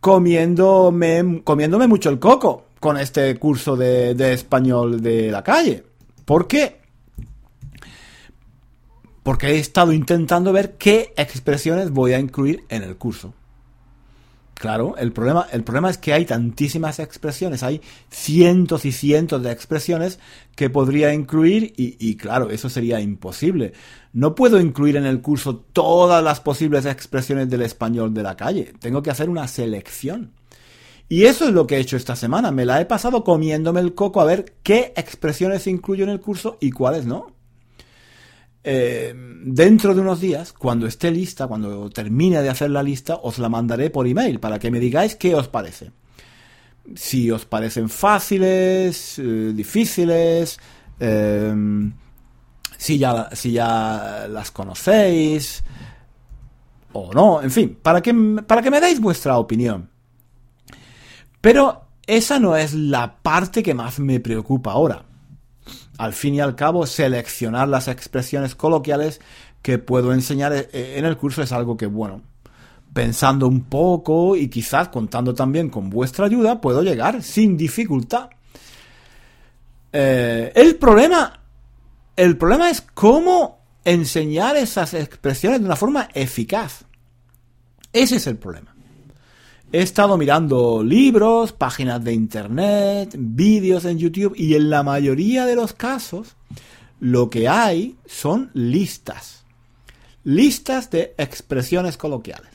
comiéndome, 0.00 1.42
comiéndome 1.44 1.86
mucho 1.86 2.10
el 2.10 2.18
coco 2.18 2.66
con 2.80 2.98
este 2.98 3.36
curso 3.38 3.76
de, 3.76 4.14
de 4.14 4.32
español 4.32 5.00
de 5.00 5.30
la 5.30 5.42
calle. 5.42 5.84
¿Por 6.24 6.46
qué? 6.46 6.80
Porque 9.22 9.48
he 9.48 9.58
estado 9.58 9.92
intentando 9.92 10.52
ver 10.52 10.76
qué 10.76 11.12
expresiones 11.16 11.90
voy 11.90 12.12
a 12.12 12.18
incluir 12.18 12.64
en 12.68 12.82
el 12.82 12.96
curso. 12.96 13.34
Claro, 14.62 14.94
el 14.96 15.10
problema, 15.10 15.48
el 15.50 15.64
problema 15.64 15.90
es 15.90 15.98
que 15.98 16.12
hay 16.12 16.24
tantísimas 16.24 17.00
expresiones, 17.00 17.64
hay 17.64 17.80
cientos 18.10 18.84
y 18.84 18.92
cientos 18.92 19.42
de 19.42 19.50
expresiones 19.50 20.20
que 20.54 20.70
podría 20.70 21.12
incluir 21.12 21.72
y, 21.76 21.96
y, 21.98 22.14
claro, 22.14 22.48
eso 22.48 22.68
sería 22.68 23.00
imposible. 23.00 23.72
No 24.12 24.36
puedo 24.36 24.60
incluir 24.60 24.94
en 24.94 25.04
el 25.04 25.20
curso 25.20 25.56
todas 25.56 26.22
las 26.22 26.38
posibles 26.38 26.86
expresiones 26.86 27.50
del 27.50 27.62
español 27.62 28.14
de 28.14 28.22
la 28.22 28.36
calle, 28.36 28.72
tengo 28.78 29.02
que 29.02 29.10
hacer 29.10 29.28
una 29.28 29.48
selección. 29.48 30.30
Y 31.08 31.24
eso 31.24 31.48
es 31.48 31.52
lo 31.52 31.66
que 31.66 31.78
he 31.78 31.80
hecho 31.80 31.96
esta 31.96 32.14
semana, 32.14 32.52
me 32.52 32.64
la 32.64 32.80
he 32.80 32.86
pasado 32.86 33.24
comiéndome 33.24 33.80
el 33.80 33.96
coco 33.96 34.20
a 34.20 34.26
ver 34.26 34.54
qué 34.62 34.92
expresiones 34.94 35.66
incluyo 35.66 36.04
en 36.04 36.10
el 36.10 36.20
curso 36.20 36.58
y 36.60 36.70
cuáles 36.70 37.04
no. 37.04 37.32
Eh, 38.64 39.12
dentro 39.14 39.94
de 39.94 40.00
unos 40.00 40.20
días, 40.20 40.52
cuando 40.52 40.86
esté 40.86 41.10
lista, 41.10 41.48
cuando 41.48 41.90
termine 41.90 42.42
de 42.42 42.48
hacer 42.48 42.70
la 42.70 42.82
lista, 42.82 43.18
os 43.22 43.38
la 43.38 43.48
mandaré 43.48 43.90
por 43.90 44.06
email 44.06 44.38
para 44.38 44.58
que 44.58 44.70
me 44.70 44.78
digáis 44.78 45.16
qué 45.16 45.34
os 45.34 45.48
parece. 45.48 45.90
Si 46.94 47.30
os 47.30 47.44
parecen 47.44 47.88
fáciles, 47.88 49.18
eh, 49.18 49.52
difíciles, 49.54 50.58
eh, 51.00 51.54
si, 52.76 52.98
ya, 52.98 53.30
si 53.32 53.52
ya 53.52 54.26
las 54.28 54.50
conocéis 54.50 55.64
o 56.92 57.12
no, 57.12 57.42
en 57.42 57.50
fin, 57.50 57.78
para 57.82 58.00
que, 58.00 58.14
para 58.46 58.62
que 58.62 58.70
me 58.70 58.80
deis 58.80 59.00
vuestra 59.00 59.38
opinión. 59.38 59.90
Pero 61.40 61.86
esa 62.06 62.38
no 62.38 62.56
es 62.56 62.74
la 62.74 63.16
parte 63.22 63.62
que 63.62 63.74
más 63.74 63.98
me 63.98 64.20
preocupa 64.20 64.72
ahora 64.72 65.11
al 65.98 66.12
fin 66.12 66.34
y 66.34 66.40
al 66.40 66.56
cabo, 66.56 66.86
seleccionar 66.86 67.68
las 67.68 67.88
expresiones 67.88 68.54
coloquiales 68.54 69.20
que 69.62 69.78
puedo 69.78 70.12
enseñar 70.12 70.52
eh, 70.52 70.94
en 70.96 71.04
el 71.04 71.16
curso 71.16 71.42
es 71.42 71.52
algo 71.52 71.76
que, 71.76 71.86
bueno, 71.86 72.22
pensando 72.92 73.46
un 73.46 73.64
poco 73.64 74.36
y 74.36 74.48
quizás 74.48 74.88
contando 74.88 75.34
también 75.34 75.70
con 75.70 75.88
vuestra 75.88 76.26
ayuda, 76.26 76.60
puedo 76.60 76.82
llegar 76.82 77.22
sin 77.22 77.56
dificultad. 77.56 78.30
Eh, 79.92 80.52
el 80.54 80.76
problema, 80.76 81.40
el 82.16 82.36
problema 82.36 82.70
es 82.70 82.80
cómo 82.80 83.62
enseñar 83.84 84.56
esas 84.56 84.94
expresiones 84.94 85.60
de 85.60 85.66
una 85.66 85.76
forma 85.76 86.08
eficaz. 86.14 86.84
Ese 87.92 88.16
es 88.16 88.26
el 88.26 88.38
problema. 88.38 88.71
He 89.74 89.80
estado 89.80 90.18
mirando 90.18 90.82
libros, 90.82 91.52
páginas 91.52 92.04
de 92.04 92.12
internet, 92.12 93.14
vídeos 93.18 93.86
en 93.86 93.96
YouTube 93.96 94.34
y 94.36 94.54
en 94.54 94.68
la 94.68 94.82
mayoría 94.82 95.46
de 95.46 95.56
los 95.56 95.72
casos 95.72 96.36
lo 97.00 97.30
que 97.30 97.48
hay 97.48 97.96
son 98.04 98.50
listas. 98.52 99.44
Listas 100.24 100.90
de 100.90 101.14
expresiones 101.16 101.96
coloquiales. 101.96 102.50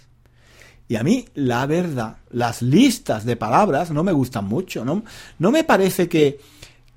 Y 0.87 0.95
a 0.95 1.03
mí, 1.03 1.25
la 1.33 1.65
verdad, 1.65 2.17
las 2.29 2.61
listas 2.61 3.25
de 3.25 3.35
palabras 3.35 3.89
no 3.89 4.03
me 4.03 4.11
gustan 4.11 4.45
mucho. 4.45 4.85
No, 4.85 5.03
no 5.39 5.49
me 5.49 5.63
parece 5.63 6.07
que, 6.07 6.39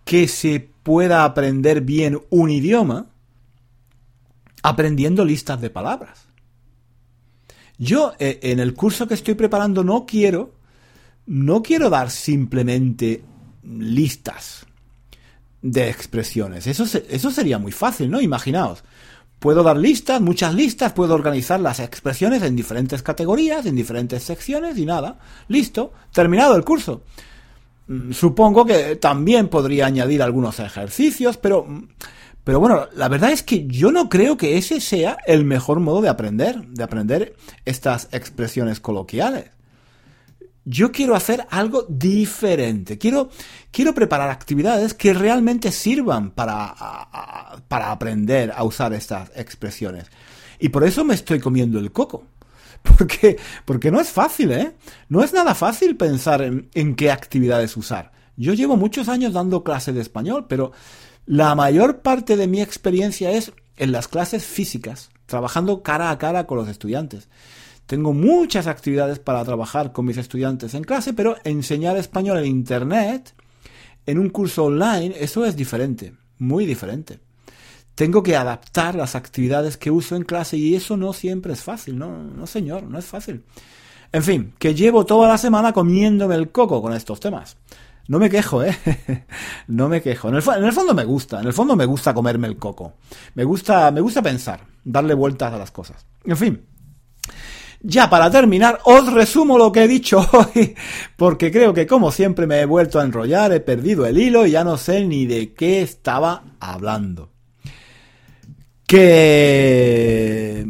que 0.05 0.29
se 0.29 0.69
pueda 0.83 1.25
aprender 1.25 1.81
bien 1.81 2.21
un 2.29 2.51
idioma 2.51 3.07
aprendiendo 4.63 5.25
listas 5.25 5.63
de 5.63 5.71
palabras. 5.71 6.30
Yo 7.81 8.13
eh, 8.19 8.39
en 8.43 8.61
el 8.61 8.75
curso 8.75 9.09
que 9.09 9.15
estoy 9.15 9.35
preparando 9.35 9.83
no 9.83 10.05
quiero, 10.05 10.53
no 11.25 11.63
quiero 11.63 11.89
dar 11.89 12.11
simplemente 12.11 13.25
listas 13.65 14.67
de 15.63 15.89
expresiones. 15.89 16.67
Eso, 16.67 16.85
eso 16.85 17.31
sería 17.31 17.59
muy 17.59 17.73
fácil, 17.73 18.11
¿no? 18.11 18.21
Imaginaos. 18.21 18.85
Puedo 19.39 19.63
dar 19.63 19.79
listas, 19.79 20.21
muchas 20.21 20.53
listas, 20.53 20.93
puedo 20.93 21.15
organizar 21.15 21.59
las 21.59 21.81
expresiones 21.81 22.43
en 22.43 22.55
diferentes 22.55 23.03
categorías, 23.03 23.65
en 23.65 23.77
diferentes 23.77 24.23
secciones 24.25 24.77
y 24.77 24.85
nada. 24.85 25.19
Listo, 25.49 25.95
terminado 26.13 26.57
el 26.57 26.65
curso. 26.65 27.01
Mm, 27.87 28.13
supongo 28.13 28.67
que 28.67 28.97
también 28.97 29.49
podría 29.49 29.87
añadir 29.87 30.23
algunos 30.23 30.61
ejercicios, 30.61 31.39
pero 31.39 31.65
mm, 31.65 31.89
pero 32.45 32.59
bueno, 32.59 32.89
la 32.95 33.09
verdad 33.09 33.33
es 33.33 33.43
que 33.43 33.67
yo 33.67 33.93
no 33.93 34.09
creo 34.09 34.37
que 34.37 34.57
ese 34.57 34.81
sea 34.81 35.19
el 35.27 35.45
mejor 35.45 35.81
modo 35.81 36.01
de 36.01 36.09
aprender, 36.09 36.67
de 36.69 36.83
aprender 36.83 37.37
estas 37.65 38.09
expresiones 38.13 38.81
coloquiales. 38.81 39.51
Yo 40.65 40.93
quiero 40.93 41.15
hacer 41.15 41.47
algo 41.51 41.87
diferente. 41.89 42.99
Quiero, 42.99 43.31
quiero 43.71 43.95
preparar 43.95 44.31
actividades 44.31 44.95
que 44.95 45.13
realmente 45.13 45.73
sirvan 45.73 46.31
para, 46.31 46.75
para 47.69 47.91
aprender 47.91 48.53
a 48.55 48.65
usar 48.65 48.93
estas 48.95 49.31
expresiones. 49.35 50.07
Y 50.59 50.69
por 50.69 50.85
eso 50.85 51.05
me 51.05 51.15
estoy 51.15 51.41
comiendo 51.41 51.79
el 51.79 51.93
coco. 51.93 52.25
Porque, 52.97 53.39
porque 53.67 53.91
no 53.91 54.01
es 54.01 54.09
fácil, 54.09 54.53
¿eh? 54.53 54.73
No 55.11 55.23
es 55.23 55.35
nada 55.35 55.55
fácil 55.55 55.99
pensar 55.99 56.41
en, 56.41 56.71
en 56.73 56.95
qué 56.95 57.11
actividades 57.11 57.77
usar. 57.77 58.11
Yo 58.39 58.55
llevo 58.55 58.79
muchos 58.79 59.11
años 59.11 59.35
dando 59.35 59.63
clases 59.63 59.95
de 59.95 60.01
español, 60.01 60.47
pero 60.49 60.73
la 61.31 61.55
mayor 61.55 62.01
parte 62.01 62.37
de 62.37 62.49
mi 62.49 62.61
experiencia 62.61 63.31
es 63.31 63.53
en 63.77 63.93
las 63.93 64.09
clases 64.09 64.45
físicas, 64.45 65.11
trabajando 65.27 65.81
cara 65.81 66.11
a 66.11 66.19
cara 66.19 66.49
con 66.49 66.59
los 66.59 66.67
estudiantes. 66.67 67.29
Tengo 67.87 68.13
muchas 68.13 68.67
actividades 68.67 69.21
para 69.21 69.45
trabajar 69.45 69.93
con 69.93 70.07
mis 70.07 70.17
estudiantes 70.17 70.75
en 70.75 70.83
clase, 70.83 71.13
pero 71.13 71.37
enseñar 71.45 71.97
español 71.97 72.39
en 72.39 72.47
Internet, 72.47 73.33
en 74.07 74.19
un 74.19 74.31
curso 74.31 74.65
online, 74.65 75.15
eso 75.21 75.47
es 75.47 75.55
diferente, 75.55 76.15
muy 76.39 76.67
diferente. 76.67 77.21
Tengo 77.95 78.25
que 78.25 78.35
adaptar 78.35 78.97
las 78.97 79.15
actividades 79.15 79.77
que 79.77 79.93
uso 79.93 80.17
en 80.17 80.25
clase 80.25 80.57
y 80.57 80.75
eso 80.75 80.97
no 80.97 81.13
siempre 81.13 81.53
es 81.53 81.63
fácil, 81.63 81.97
no, 81.97 82.25
no 82.25 82.49
señor, 82.49 82.83
no 82.83 82.99
es 82.99 83.07
fácil. 83.07 83.45
En 84.11 84.25
fin, 84.25 84.53
que 84.59 84.75
llevo 84.75 85.07
toda 85.07 85.29
la 85.29 85.39
semana 85.39 85.73
comiéndome 85.73 86.35
el 86.35 86.51
coco 86.51 86.83
con 86.83 86.93
estos 86.93 87.21
temas. 87.21 87.57
No 88.11 88.19
me 88.19 88.29
quejo, 88.29 88.65
¿eh? 88.65 88.77
no 89.69 89.89
me 89.89 90.03
quejo. 90.03 90.31
En 90.31 90.35
el, 90.35 90.43
fondo 90.43 90.95
me 90.95 91.05
gusta, 91.05 91.39
en 91.41 91.47
el 91.47 91.53
fondo 91.53 91.77
me 91.77 91.85
gusta 91.85 92.13
comerme 92.13 92.49
el 92.49 92.57
coco. 92.57 92.95
Me 93.37 93.45
gusta, 93.45 93.93
me 93.93 94.01
gusta 94.01 94.21
pensar, 94.21 94.63
darle 94.83 95.15
vueltas 95.15 95.53
a 95.53 95.59
las 95.59 95.71
cosas. 95.71 96.05
En 96.25 96.37
fin. 96.37 96.61
Ya 97.83 98.11
para 98.11 98.29
terminar, 98.29 98.81
os 98.83 99.13
resumo 99.13 99.57
lo 99.57 99.71
que 99.71 99.85
he 99.85 99.89
dicho 99.89 100.29
hoy, 100.33 100.75
porque 101.17 101.53
creo 101.53 101.73
que 101.73 101.87
como 101.87 102.11
siempre 102.11 102.49
me 102.49 102.59
he 102.59 102.65
vuelto 102.65 102.99
a 102.99 103.05
enrollar, 103.05 103.53
he 103.53 103.61
perdido 103.61 104.05
el 104.07 104.19
hilo 104.19 104.45
y 104.45 104.51
ya 104.51 104.65
no 104.65 104.77
sé 104.77 105.07
ni 105.07 105.27
de 105.27 105.55
qué 105.55 105.81
estaba 105.81 106.43
hablando. 106.59 107.31
Que... 108.89 110.67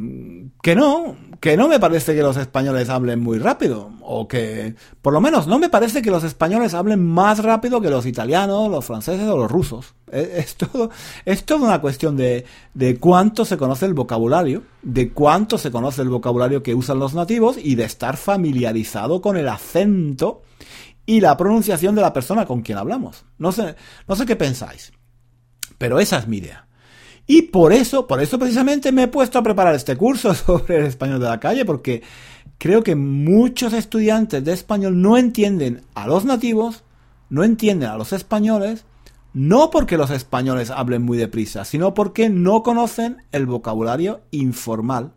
que 0.62 0.74
no, 0.76 1.16
que 1.40 1.56
no 1.56 1.68
me 1.68 1.80
parece 1.80 2.14
que 2.14 2.22
los 2.22 2.36
españoles 2.36 2.90
hablen 2.90 3.20
muy 3.20 3.38
rápido, 3.38 3.90
o 4.02 4.28
que 4.28 4.74
por 5.00 5.14
lo 5.14 5.22
menos 5.22 5.46
no 5.46 5.58
me 5.58 5.70
parece 5.70 6.02
que 6.02 6.10
los 6.10 6.22
españoles 6.22 6.74
hablen 6.74 7.02
más 7.02 7.42
rápido 7.42 7.80
que 7.80 7.88
los 7.88 8.04
italianos, 8.04 8.70
los 8.70 8.84
franceses 8.84 9.26
o 9.26 9.38
los 9.38 9.50
rusos. 9.50 9.94
Es, 10.12 10.56
todo, 10.56 10.90
es 11.24 11.44
toda 11.44 11.66
una 11.66 11.80
cuestión 11.80 12.16
de, 12.16 12.44
de 12.74 12.98
cuánto 12.98 13.46
se 13.46 13.56
conoce 13.56 13.86
el 13.86 13.94
vocabulario, 13.94 14.64
de 14.82 15.12
cuánto 15.12 15.56
se 15.56 15.70
conoce 15.70 16.02
el 16.02 16.10
vocabulario 16.10 16.62
que 16.62 16.74
usan 16.74 16.98
los 16.98 17.14
nativos 17.14 17.56
y 17.56 17.74
de 17.74 17.84
estar 17.84 18.18
familiarizado 18.18 19.22
con 19.22 19.38
el 19.38 19.48
acento 19.48 20.42
y 21.06 21.20
la 21.20 21.38
pronunciación 21.38 21.94
de 21.94 22.02
la 22.02 22.12
persona 22.12 22.44
con 22.44 22.60
quien 22.60 22.76
hablamos. 22.76 23.24
No 23.38 23.50
sé, 23.50 23.76
no 24.06 24.14
sé 24.14 24.26
qué 24.26 24.36
pensáis, 24.36 24.92
pero 25.78 26.00
esa 26.00 26.18
es 26.18 26.28
mi 26.28 26.36
idea. 26.36 26.66
Y 27.32 27.42
por 27.42 27.72
eso, 27.72 28.08
por 28.08 28.20
eso 28.20 28.40
precisamente 28.40 28.90
me 28.90 29.04
he 29.04 29.06
puesto 29.06 29.38
a 29.38 29.42
preparar 29.44 29.76
este 29.76 29.96
curso 29.96 30.34
sobre 30.34 30.78
el 30.78 30.86
español 30.86 31.20
de 31.20 31.28
la 31.28 31.38
calle, 31.38 31.64
porque 31.64 32.02
creo 32.58 32.82
que 32.82 32.96
muchos 32.96 33.72
estudiantes 33.72 34.44
de 34.44 34.52
español 34.52 35.00
no 35.00 35.16
entienden 35.16 35.82
a 35.94 36.08
los 36.08 36.24
nativos, 36.24 36.82
no 37.28 37.44
entienden 37.44 37.88
a 37.88 37.96
los 37.96 38.12
españoles, 38.12 38.84
no 39.32 39.70
porque 39.70 39.96
los 39.96 40.10
españoles 40.10 40.72
hablen 40.72 41.02
muy 41.02 41.18
deprisa, 41.18 41.64
sino 41.64 41.94
porque 41.94 42.28
no 42.30 42.64
conocen 42.64 43.18
el 43.30 43.46
vocabulario 43.46 44.22
informal 44.32 45.12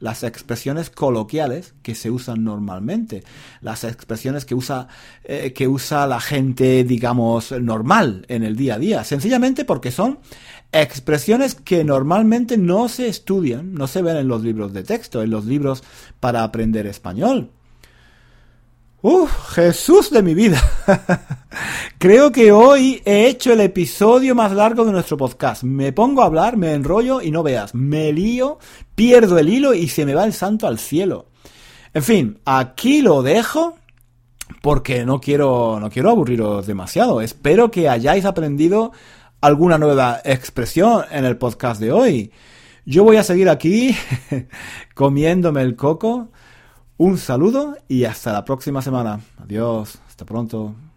las 0.00 0.22
expresiones 0.22 0.90
coloquiales 0.90 1.74
que 1.82 1.94
se 1.94 2.10
usan 2.10 2.44
normalmente, 2.44 3.24
las 3.60 3.84
expresiones 3.84 4.44
que 4.44 4.54
usa, 4.54 4.88
eh, 5.24 5.52
que 5.52 5.68
usa 5.68 6.06
la 6.06 6.20
gente, 6.20 6.84
digamos, 6.84 7.52
normal 7.52 8.24
en 8.28 8.44
el 8.44 8.56
día 8.56 8.74
a 8.74 8.78
día, 8.78 9.04
sencillamente 9.04 9.64
porque 9.64 9.90
son 9.90 10.18
expresiones 10.72 11.54
que 11.54 11.84
normalmente 11.84 12.56
no 12.58 12.88
se 12.88 13.08
estudian, 13.08 13.74
no 13.74 13.86
se 13.86 14.02
ven 14.02 14.16
en 14.16 14.28
los 14.28 14.42
libros 14.42 14.72
de 14.72 14.82
texto, 14.82 15.22
en 15.22 15.30
los 15.30 15.44
libros 15.44 15.82
para 16.20 16.42
aprender 16.42 16.86
español. 16.86 17.50
¡Uf! 19.00 19.30
Jesús 19.50 20.10
de 20.10 20.22
mi 20.22 20.34
vida. 20.34 20.60
Creo 21.98 22.32
que 22.32 22.50
hoy 22.50 23.00
he 23.04 23.28
hecho 23.28 23.52
el 23.52 23.60
episodio 23.60 24.34
más 24.34 24.52
largo 24.52 24.84
de 24.84 24.90
nuestro 24.90 25.16
podcast. 25.16 25.62
Me 25.62 25.92
pongo 25.92 26.22
a 26.22 26.26
hablar, 26.26 26.56
me 26.56 26.74
enrollo 26.74 27.22
y 27.22 27.30
no 27.30 27.44
veas. 27.44 27.74
Me 27.76 28.12
lío, 28.12 28.58
pierdo 28.96 29.38
el 29.38 29.48
hilo 29.48 29.72
y 29.72 29.86
se 29.86 30.04
me 30.04 30.14
va 30.14 30.24
el 30.24 30.32
santo 30.32 30.66
al 30.66 30.80
cielo. 30.80 31.26
En 31.94 32.02
fin, 32.02 32.40
aquí 32.44 33.00
lo 33.00 33.22
dejo 33.22 33.76
porque 34.62 35.06
no 35.06 35.20
quiero, 35.20 35.78
no 35.80 35.90
quiero 35.90 36.10
aburriros 36.10 36.66
demasiado. 36.66 37.20
Espero 37.20 37.70
que 37.70 37.88
hayáis 37.88 38.24
aprendido 38.24 38.92
alguna 39.40 39.78
nueva 39.78 40.20
expresión 40.24 41.04
en 41.10 41.24
el 41.24 41.36
podcast 41.36 41.80
de 41.80 41.92
hoy. 41.92 42.32
Yo 42.84 43.04
voy 43.04 43.16
a 43.16 43.22
seguir 43.22 43.48
aquí 43.48 43.96
comiéndome 44.94 45.62
el 45.62 45.76
coco. 45.76 46.28
Un 46.96 47.18
saludo 47.18 47.76
y 47.86 48.04
hasta 48.04 48.32
la 48.32 48.44
próxima 48.44 48.82
semana. 48.82 49.20
Adiós, 49.38 49.98
hasta 50.08 50.24
pronto. 50.24 50.87